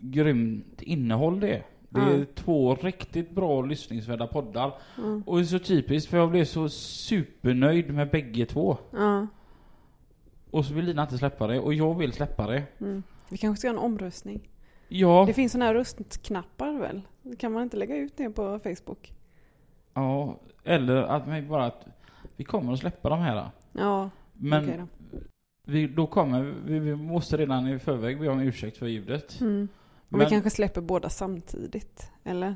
grymt 0.01 0.81
innehåll 0.81 1.39
det 1.39 1.55
är. 1.55 1.63
Det 1.89 1.99
är 1.99 2.19
Ja. 2.19 2.25
två 2.36 2.75
riktigt 2.75 3.31
bra 3.31 3.62
lyssningsvärda 3.62 4.27
poddar. 4.27 4.73
Ja. 4.97 5.21
Och 5.25 5.38
det 5.38 5.43
är 5.43 5.45
så 5.45 5.59
typiskt 5.59 6.09
för 6.09 6.17
jag 6.17 6.29
blev 6.31 6.45
så 6.45 6.69
supernöjd 6.69 7.93
med 7.93 8.09
bägge 8.09 8.45
två. 8.45 8.77
Ja. 8.91 9.27
Och 10.51 10.65
så 10.65 10.73
vill 10.73 10.86
Lina 10.86 11.01
inte 11.01 11.17
släppa 11.17 11.47
det 11.47 11.59
och 11.59 11.73
jag 11.73 11.97
vill 11.97 12.13
släppa 12.13 12.47
det. 12.47 12.63
Mm. 12.79 13.03
Vi 13.29 13.38
kanske 13.38 13.59
ska 13.59 13.67
göra 13.67 13.77
en 13.77 13.83
omröstning. 13.83 14.49
Ja, 14.88 15.23
Det 15.27 15.33
finns 15.33 15.51
sådana 15.51 15.65
här 15.65 15.73
röstknappar 15.73 16.79
väl? 16.79 17.01
Kan 17.39 17.51
man 17.51 17.63
inte 17.63 17.77
lägga 17.77 17.95
ut 17.95 18.17
det 18.17 18.29
på 18.29 18.59
Facebook? 18.63 19.13
ja 19.93 20.39
eller 20.63 20.95
att 20.95 21.27
vi 21.27 21.41
bara 21.41 21.65
att 21.65 21.86
vi 22.36 22.43
kommer 22.43 22.73
att 22.73 22.79
släppa 22.79 23.09
de 23.09 23.19
här. 23.19 23.49
Ja, 23.71 24.09
Men 24.33 24.65
då. 24.67 24.88
Vi, 25.65 25.88
då 25.88 26.08
kommer 26.08 26.54
vi, 26.65 26.80
vi 26.80 26.95
måste 26.95 27.38
redan 27.38 27.67
i 27.67 27.80
förväg 27.80 28.19
be 28.19 28.30
om 28.30 28.39
ursäkt 28.39 28.78
för 28.78 28.88
ljudet. 28.88 29.41
Mm. 29.41 29.67
Och 30.08 30.17
Men 30.17 30.19
vi 30.19 30.26
kanske 30.26 30.49
släpper 30.49 30.82
båda 30.82 31.10
samtidigt? 31.10 32.12
Eller? 32.23 32.56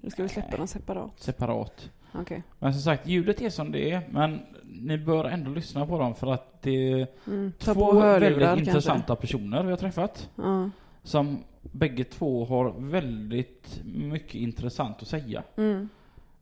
Eller 0.00 0.10
ska 0.10 0.22
vi 0.22 0.28
släppa 0.28 0.56
dem 0.56 0.66
separat? 0.66 1.20
separat. 1.20 1.90
Okej. 2.12 2.42
Men 2.58 2.72
som 2.72 2.82
sagt, 2.82 3.06
ljudet 3.06 3.42
är 3.42 3.50
som 3.50 3.72
det 3.72 3.90
är. 3.90 4.08
Men 4.10 4.40
ni 4.64 4.98
bör 4.98 5.24
ändå 5.24 5.50
lyssna 5.50 5.86
på 5.86 5.98
dem 5.98 6.14
för 6.14 6.26
att 6.32 6.62
det 6.62 6.92
är 6.92 7.06
Mm. 7.26 7.52
Två 7.58 7.92
väldigt 7.92 8.38
kanske. 8.38 8.64
intressanta 8.66 9.16
personer 9.16 9.62
vi 9.62 9.70
har 9.70 9.76
träffat. 9.76 10.30
Ja. 10.36 10.70
Som 11.02 11.44
bägge 11.62 12.04
två 12.04 12.44
har 12.44 12.74
väldigt 12.78 13.80
mycket 13.84 14.34
intressant 14.34 15.02
att 15.02 15.08
säga. 15.08 15.42
Mm. 15.56 15.88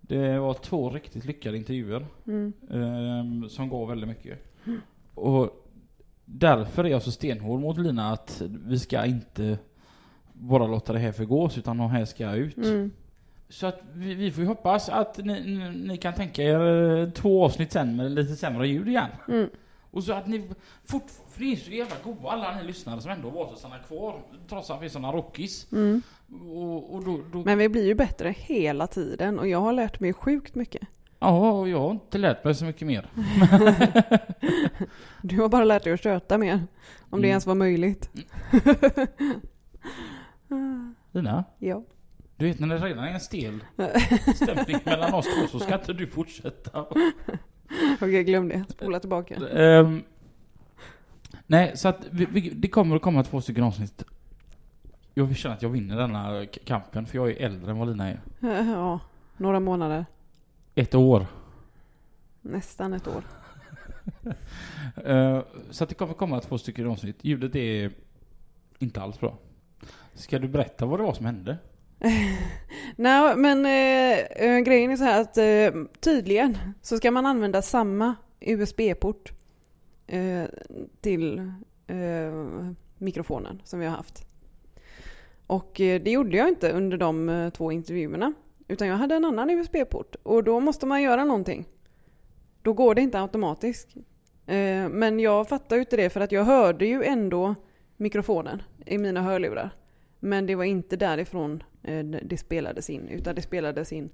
Det 0.01 0.39
var 0.39 0.55
två 0.55 0.91
riktigt 0.91 1.25
lyckade 1.25 1.57
intervjuer. 1.57 2.07
Mm. 2.27 2.53
ehm, 2.71 3.49
som 3.49 3.69
gav 3.69 3.89
väldigt 3.89 4.09
mycket. 4.09 4.39
Och 5.17 5.51
därför 6.25 6.85
är 6.85 6.89
jag 6.89 7.03
så 7.03 7.13
stenhård 7.13 7.61
mot 7.61 7.79
Lina 7.79 8.13
att 8.13 8.43
vi 8.49 8.79
ska 8.79 9.05
inte 9.05 9.59
bara 10.33 10.67
låta 10.67 10.93
det 10.93 10.99
här 10.99 11.13
förgås 11.13 11.59
utan 11.59 11.77
de 11.77 11.91
här 11.91 12.05
ska 12.05 12.35
ut. 12.35 12.57
Mm. 12.57 12.93
Så 13.49 13.67
att 13.67 13.81
vi, 13.93 14.15
vi 14.15 14.31
får 14.31 14.43
ju 14.43 14.49
hoppas 14.49 14.89
att 14.89 15.19
ni, 15.19 15.41
ni, 15.41 15.71
ni 15.71 15.97
kan 15.97 16.15
tänka 16.15 16.43
er 16.43 16.61
eh, 17.01 17.11
två 17.11 17.45
avsnitt 17.45 17.73
sen 17.73 17.97
med 17.97 18.13
lite 18.13 18.37
sämre 18.37 18.69
ljud 18.69 18.89
igen. 18.89 19.11
Mm. 19.29 19.49
Och 19.91 20.05
så 20.05 20.13
att 20.13 20.27
ni 20.27 20.49
fort, 20.85 21.11
för 21.31 21.41
ni 21.41 21.53
är 21.53 21.57
så 21.57 21.71
jävla 21.71 21.97
goa 22.05 22.31
alla 22.33 22.57
ni 22.57 22.67
lyssnare 22.67 23.01
som 23.01 23.11
ändå 23.11 23.31
valt 23.31 23.53
att 23.53 23.59
stanna 23.59 23.79
kvar 23.79 24.21
trots 24.49 24.71
att 24.71 24.83
vi 24.83 24.87
är 24.87 24.91
såna 24.91 25.13
rookies. 25.13 25.73
Mm. 25.73 26.03
Och, 26.51 26.95
och 26.95 27.05
då, 27.05 27.21
då, 27.33 27.43
Men 27.45 27.59
vi 27.59 27.69
blir 27.69 27.87
ju 27.87 27.95
bättre 27.95 28.35
hela 28.39 28.87
tiden 28.87 29.39
och 29.39 29.49
jag 29.49 29.61
har 29.61 29.73
lärt 29.73 30.01
mig 30.01 30.13
sjukt 30.13 30.55
mycket. 30.55 30.89
Ja, 31.19 31.67
jag 31.69 31.81
har 31.81 31.91
inte 31.91 32.19
lärt 32.19 32.45
mig 32.45 32.55
så 32.55 32.65
mycket 32.65 32.87
mer. 32.87 33.07
Du 35.23 35.41
har 35.41 35.49
bara 35.49 35.65
lärt 35.65 35.85
dig 35.85 35.93
att 35.93 36.03
köta 36.03 36.39
mer. 36.39 36.55
Om 37.11 37.21
det 37.21 37.27
Mm. 37.27 37.31
ens 37.31 37.47
var 37.47 37.55
möjligt. 37.55 38.11
Lina, 41.13 41.45
ja. 41.59 41.83
du 42.37 42.45
vet 42.47 42.61
när 42.61 42.69
det 42.69 42.79
redan 42.79 43.05
är 43.05 43.09
en 43.13 43.21
stel 43.21 43.65
stämning 44.35 44.79
mellan 44.85 45.15
oss 45.15 45.25
två 45.27 45.47
så 45.47 45.59
ska 45.59 45.75
inte 45.75 45.93
du 45.93 46.07
fortsätta. 46.07 46.87
Okej, 48.01 48.25
glöm 48.25 48.49
det. 48.49 48.65
Spola 48.69 49.01
tillbaka. 49.01 49.35
Ehm, 49.35 50.03
nej, 51.47 51.73
så 51.77 51.89
att 51.89 52.07
vi, 52.11 52.27
vi, 52.31 52.51
det 52.51 52.69
kommer 52.69 52.97
att 52.97 53.03
komma 53.03 53.25
två 53.25 53.41
stycken 53.41 53.65
avsnitt. 53.65 54.05
Jag 55.15 55.37
känner 55.37 55.55
att 55.57 55.63
jag 55.63 55.69
vinner 55.71 55.97
denna 55.97 56.47
kampen 56.65 57.07
för 57.07 57.19
jag 57.19 57.31
är 57.31 57.37
äldre 57.47 57.71
än 57.71 57.79
vad 57.79 57.89
Lina 57.89 58.09
är. 58.09 58.21
Ja, 58.41 59.01
några 59.37 59.61
månader. 59.61 60.05
Ett 60.79 60.95
år. 60.95 61.27
Nästan 62.43 62.93
ett 62.93 63.07
år. 63.07 63.25
Ehm, 65.05 65.43
så 65.71 65.85
att 65.85 65.89
det 65.89 65.95
kommer 65.95 66.15
komma 66.15 66.41
två 66.41 66.59
stycken 66.59 66.87
avsnitt. 66.87 67.17
Ljudet 67.23 67.57
är 67.57 67.93
inte 68.79 69.01
alls 69.01 69.21
bra. 69.21 69.39
Ska 70.15 70.39
du 70.39 70.49
berätta 70.49 70.87
vad 70.87 71.01
det 71.01 71.03
var 71.03 71.15
som 71.15 71.27
hände? 71.27 71.59
Nej, 72.97 73.37
men 73.37 73.67
eh, 73.67 74.19
eh, 74.19 74.59
grejen 74.59 74.91
är 74.91 74.97
så 74.97 75.05
här 75.05 75.21
att 75.21 75.39
eh, 75.39 75.83
tydligen 76.01 76.59
så 76.83 76.97
ska 76.97 77.11
man 77.11 77.27
använda 77.27 77.63
samma 77.63 78.15
USB-port 78.41 79.33
till 81.01 81.53
mikrofonen 82.99 83.63
som 83.65 83.81
vi 83.81 83.87
har 83.87 83.97
haft. 83.97 84.27
Och 85.47 85.73
det 85.77 86.11
gjorde 86.11 86.37
jag 86.37 86.49
inte 86.49 86.73
under 86.73 86.97
de 86.99 87.51
två 87.55 87.73
intervjuerna. 87.73 88.33
Utan 88.69 88.89
jag 88.89 88.97
hade 88.97 89.15
en 89.15 89.25
annan 89.25 89.51
USB-port 89.51 90.17
och 90.23 90.45
då 90.45 90.61
måste 90.61 90.87
man 90.87 91.03
göra 91.03 91.25
någonting. 91.25 91.65
Då 92.63 92.73
går 92.73 92.95
det 92.95 93.03
inte 93.03 93.21
automatiskt. 93.21 93.97
Eh, 94.47 94.89
men 94.89 95.21
jag 95.21 95.49
fattar 95.49 95.77
ju 95.77 95.81
inte 95.81 95.97
det 95.97 96.11
för 96.11 96.21
att 96.21 96.33
jag 96.33 96.45
hörde 96.45 96.87
ju 96.87 97.05
ändå 97.05 97.55
mikrofonen 97.97 98.63
i 98.87 98.99
mina 98.99 99.23
hörlurar. 99.23 99.71
Men 100.21 100.47
det 100.47 100.55
var 100.55 100.65
inte 100.65 100.97
därifrån 100.97 101.63
eh, 101.83 102.05
det 102.05 102.37
spelades 102.37 102.91
in, 102.91 103.09
utan 103.09 103.35
det 103.35 103.43
spelades 103.43 103.93
in 103.93 104.11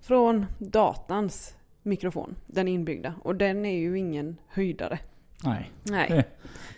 från 0.00 0.46
datans 0.58 1.56
mikrofon, 1.82 2.36
den 2.46 2.68
inbyggda. 2.68 3.14
Och 3.22 3.36
den 3.36 3.64
är 3.64 3.78
ju 3.78 3.98
ingen 3.98 4.36
höjdare. 4.48 4.98
Nej. 5.44 5.70
Nej, 5.82 6.24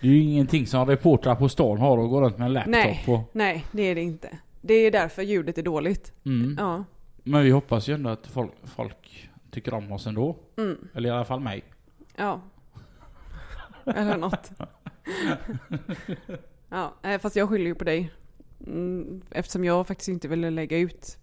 Det 0.01 0.07
är 0.07 0.13
ju 0.13 0.21
ingenting 0.23 0.67
som 0.67 0.89
reportrar 0.89 1.35
på 1.35 1.49
stan 1.49 1.79
har 1.79 1.99
och 1.99 2.09
går 2.09 2.23
runt 2.23 2.39
med 2.39 2.47
en 2.47 2.53
laptop 2.53 2.73
Nej. 2.73 3.25
nej, 3.33 3.65
det 3.73 3.83
är 3.83 3.95
det 3.95 4.03
inte. 4.03 4.39
Det 4.61 4.75
är 4.75 4.91
därför 4.91 5.23
ljudet 5.23 5.59
är 5.59 5.63
dåligt. 5.63 6.13
Mm. 6.25 6.57
Ja. 6.59 6.85
Men 7.27 7.43
vi 7.45 7.51
hoppas 7.51 7.89
ju 7.89 7.95
ändå 7.95 8.11
att 8.11 8.27
folk, 8.27 8.53
folk 8.65 9.31
tycker 9.51 9.75
om 9.75 9.93
oss 9.93 10.07
ändå. 10.07 10.37
Mm. 10.57 10.89
Eller 10.95 11.09
i 11.09 11.13
alla 11.13 11.25
fall 11.25 11.41
mig. 11.41 11.65
Ja. 12.17 12.41
Eller 13.85 14.17
något. 14.17 14.51
Ja, 16.69 16.95
eh, 17.03 17.21
fast 17.21 17.37
jag 17.37 17.49
skyller 17.49 17.67
ju 17.67 17.75
på 17.75 17.85
dig. 17.85 18.13
Mm, 18.67 19.23
Eftersom 19.31 19.65
jag 19.65 19.87
faktiskt 19.87 20.09
inte 20.09 20.29
ville 20.29 20.51
lägga 20.51 20.79
ut 20.79 21.19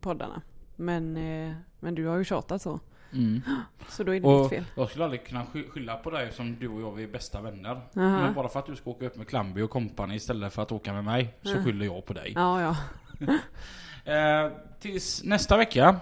poddarna. 0.00 0.42
Men, 0.76 1.16
eh, 1.16 1.54
men 1.80 1.94
du 1.94 2.06
har 2.06 2.16
ju 2.16 2.24
tjatat 2.24 2.62
så. 2.62 2.80
Mm. 3.12 3.40
Så 3.88 4.04
då 4.04 4.10
är 4.14 4.20
det 4.20 4.20
ditt 4.20 4.26
Och 4.44 4.50
fel. 4.50 4.64
jag 4.74 4.88
skulle 4.88 5.04
aldrig 5.04 5.26
kunna 5.26 5.46
sky- 5.46 5.68
skylla 5.68 5.96
på 5.96 6.10
dig 6.10 6.32
som 6.32 6.56
du 6.58 6.68
och 6.68 6.80
jag 6.80 6.92
vi 6.92 7.02
är 7.02 7.08
bästa 7.08 7.40
vänner. 7.40 7.70
Aha. 7.70 7.82
Men 8.20 8.34
bara 8.34 8.48
för 8.48 8.58
att 8.58 8.66
du 8.66 8.76
ska 8.76 8.90
åka 8.90 9.06
upp 9.06 9.16
med 9.16 9.28
Klamby 9.28 9.62
och 9.62 9.70
kompani 9.70 10.14
istället 10.14 10.52
för 10.52 10.62
att 10.62 10.72
åka 10.72 10.92
med 10.92 11.04
mig 11.04 11.34
så 11.42 11.62
skyller 11.64 11.84
jag 11.86 12.04
på 12.06 12.12
dig. 12.12 12.32
Ja, 12.36 12.60
ja. 12.62 12.76
Eh, 14.04 14.50
tills 14.80 15.24
nästa 15.24 15.56
vecka. 15.56 15.96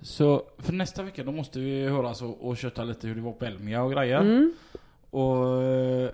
Så 0.00 0.42
för 0.58 0.72
nästa 0.72 1.02
vecka 1.02 1.24
då 1.24 1.32
måste 1.32 1.58
vi 1.60 1.88
höras 1.88 2.22
och, 2.22 2.48
och 2.48 2.56
köta 2.56 2.84
lite 2.84 3.06
hur 3.08 3.14
det 3.14 3.20
var 3.20 3.32
på 3.32 3.44
Elmia 3.44 3.82
och 3.82 3.92
grejer. 3.92 4.20
Mm. 4.20 4.52
Och 5.10 5.62
eh, 5.62 6.10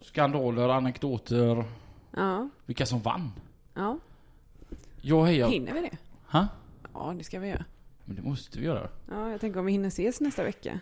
skandaler, 0.00 0.68
anekdoter, 0.68 1.64
Ja. 2.16 2.48
vilka 2.66 2.86
som 2.86 3.00
vann. 3.00 3.32
Ja. 3.74 3.98
Jag 5.00 5.24
hejar... 5.24 5.48
Hinner 5.48 5.72
vi 5.72 5.80
det? 5.80 5.96
Ha? 6.26 6.48
Ja, 6.94 7.14
det 7.18 7.24
ska 7.24 7.38
vi 7.38 7.48
göra. 7.48 7.64
Men 8.04 8.16
det 8.16 8.22
måste 8.22 8.58
vi 8.58 8.64
göra. 8.64 8.88
Ja, 9.10 9.30
jag 9.30 9.40
tänker 9.40 9.60
om 9.60 9.66
vi 9.66 9.72
hinner 9.72 9.88
ses 9.88 10.20
nästa 10.20 10.44
vecka. 10.44 10.80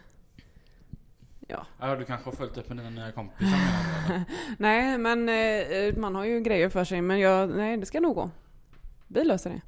Ja, 1.81 1.97
du 1.97 2.05
kanske 2.05 2.31
har 2.31 2.37
följt 2.37 2.57
upp 2.59 2.69
med 2.69 2.77
dina 2.77 2.91
nya 2.91 3.13
kompisar 3.13 3.47
menar 4.09 4.19
du? 4.19 4.35
Nej, 4.59 4.99
men 4.99 5.29
eh, 5.29 5.97
man 6.01 6.15
har 6.15 6.25
ju 6.25 6.41
grejer 6.41 6.69
för 6.69 6.85
sig. 6.85 7.01
Men 7.03 7.19
jag, 7.21 7.51
nej, 7.51 7.77
det 7.77 7.87
ska 7.87 8.01
nog 8.01 8.15
gå. 8.15 8.31
Vi 9.09 9.25
löser 9.25 9.51
det. 9.51 9.61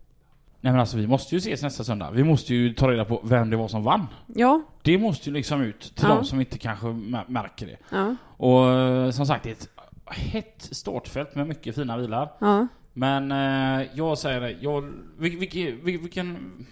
Nej 0.62 0.72
men 0.72 0.80
alltså 0.80 0.96
vi 0.96 1.06
måste 1.06 1.34
ju 1.34 1.38
ses 1.38 1.62
nästa 1.62 1.84
söndag. 1.84 2.10
Vi 2.10 2.24
måste 2.24 2.54
ju 2.54 2.74
ta 2.74 2.90
reda 2.90 3.04
på 3.04 3.20
vem 3.24 3.50
det 3.50 3.56
var 3.56 3.68
som 3.68 3.82
vann. 3.84 4.06
Ja. 4.26 4.62
Det 4.82 4.98
måste 4.98 5.28
ju 5.30 5.34
liksom 5.34 5.60
ut 5.62 5.80
till 5.80 6.06
Ja. 6.08 6.14
de 6.14 6.24
som 6.24 6.40
inte 6.40 6.58
kanske 6.58 6.86
mä- 6.86 7.28
märker 7.30 7.66
det. 7.66 7.76
Ja. 7.90 8.16
Och 8.36 8.70
eh, 8.70 9.10
som 9.10 9.26
sagt, 9.26 9.44
det 9.44 9.50
är 9.50 9.52
ett 9.52 9.68
hett 10.06 10.68
startfält 10.70 11.34
med 11.34 11.46
mycket 11.48 11.74
fina 11.74 11.98
bilar. 11.98 12.32
Ja. 12.40 12.66
Men 12.92 13.32
eh, 13.32 13.86
jag 13.94 14.18
säger 14.18 14.40
det, 14.40 14.50
jag, 14.60 14.92
vil, 15.18 15.38
vilken, 15.38 15.84
vil, 15.84 15.98
vilken, 16.00 16.66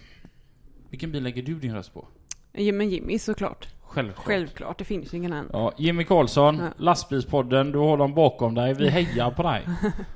vilken 0.89 1.11
bil 1.11 1.23
lägger 1.23 1.43
du 1.43 1.59
din 1.59 1.73
röst 1.73 1.93
på? 1.93 2.07
Ja, 2.51 2.73
Men 2.73 2.89
Jimmy 2.89 3.19
såklart. 3.19 3.67
Självklart. 3.89 4.25
Självklart, 4.25 4.77
det 4.77 4.83
finns 4.85 5.13
ju 5.13 5.17
ingen 5.17 5.33
annan. 5.33 5.49
Ja, 5.53 5.71
Jimmy 5.77 6.03
Karlsson, 6.03 6.57
Ja. 6.57 6.67
lastbilspodden, 6.77 7.71
du 7.71 7.79
har 7.79 7.97
dem 7.97 8.13
bakom 8.13 8.55
dig. 8.55 8.73
Vi 8.73 8.89
hejar 8.89 9.31
på 9.31 9.43
dig. 9.43 9.65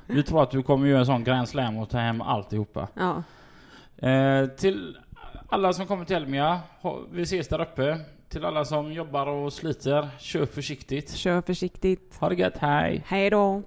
Vi 0.08 0.24
tror 0.24 0.44
att 0.44 0.52
du 0.52 0.64
kommer 0.64 0.88
göra 0.88 1.00
en 1.00 1.06
sån 1.06 1.24
Grand 1.24 1.50
Slam 1.50 1.78
och 1.78 1.90
ta 1.90 1.98
hem 1.98 2.22
alltihopa. 2.22 2.88
Ja. 2.94 3.24
Eh, 4.10 4.46
till 4.48 4.98
alla 5.50 5.74
som 5.74 5.86
kommer 5.88 6.06
till 6.06 6.16
Elmia, 6.16 6.60
vi 7.12 7.22
ses 7.22 7.48
där 7.48 7.62
uppe. 7.62 8.00
Till 8.30 8.46
alla 8.46 8.66
som 8.66 8.92
jobbar 8.94 9.28
och 9.28 9.54
sliter, 9.54 10.10
kör 10.20 10.46
försiktigt. 10.46 11.14
Kör 11.16 11.42
försiktigt. 11.42 12.18
Ha 12.20 12.30
det 12.30 12.36
gött, 12.36 12.58
hej! 12.58 13.04
Hej 13.08 13.30
då. 13.30 13.62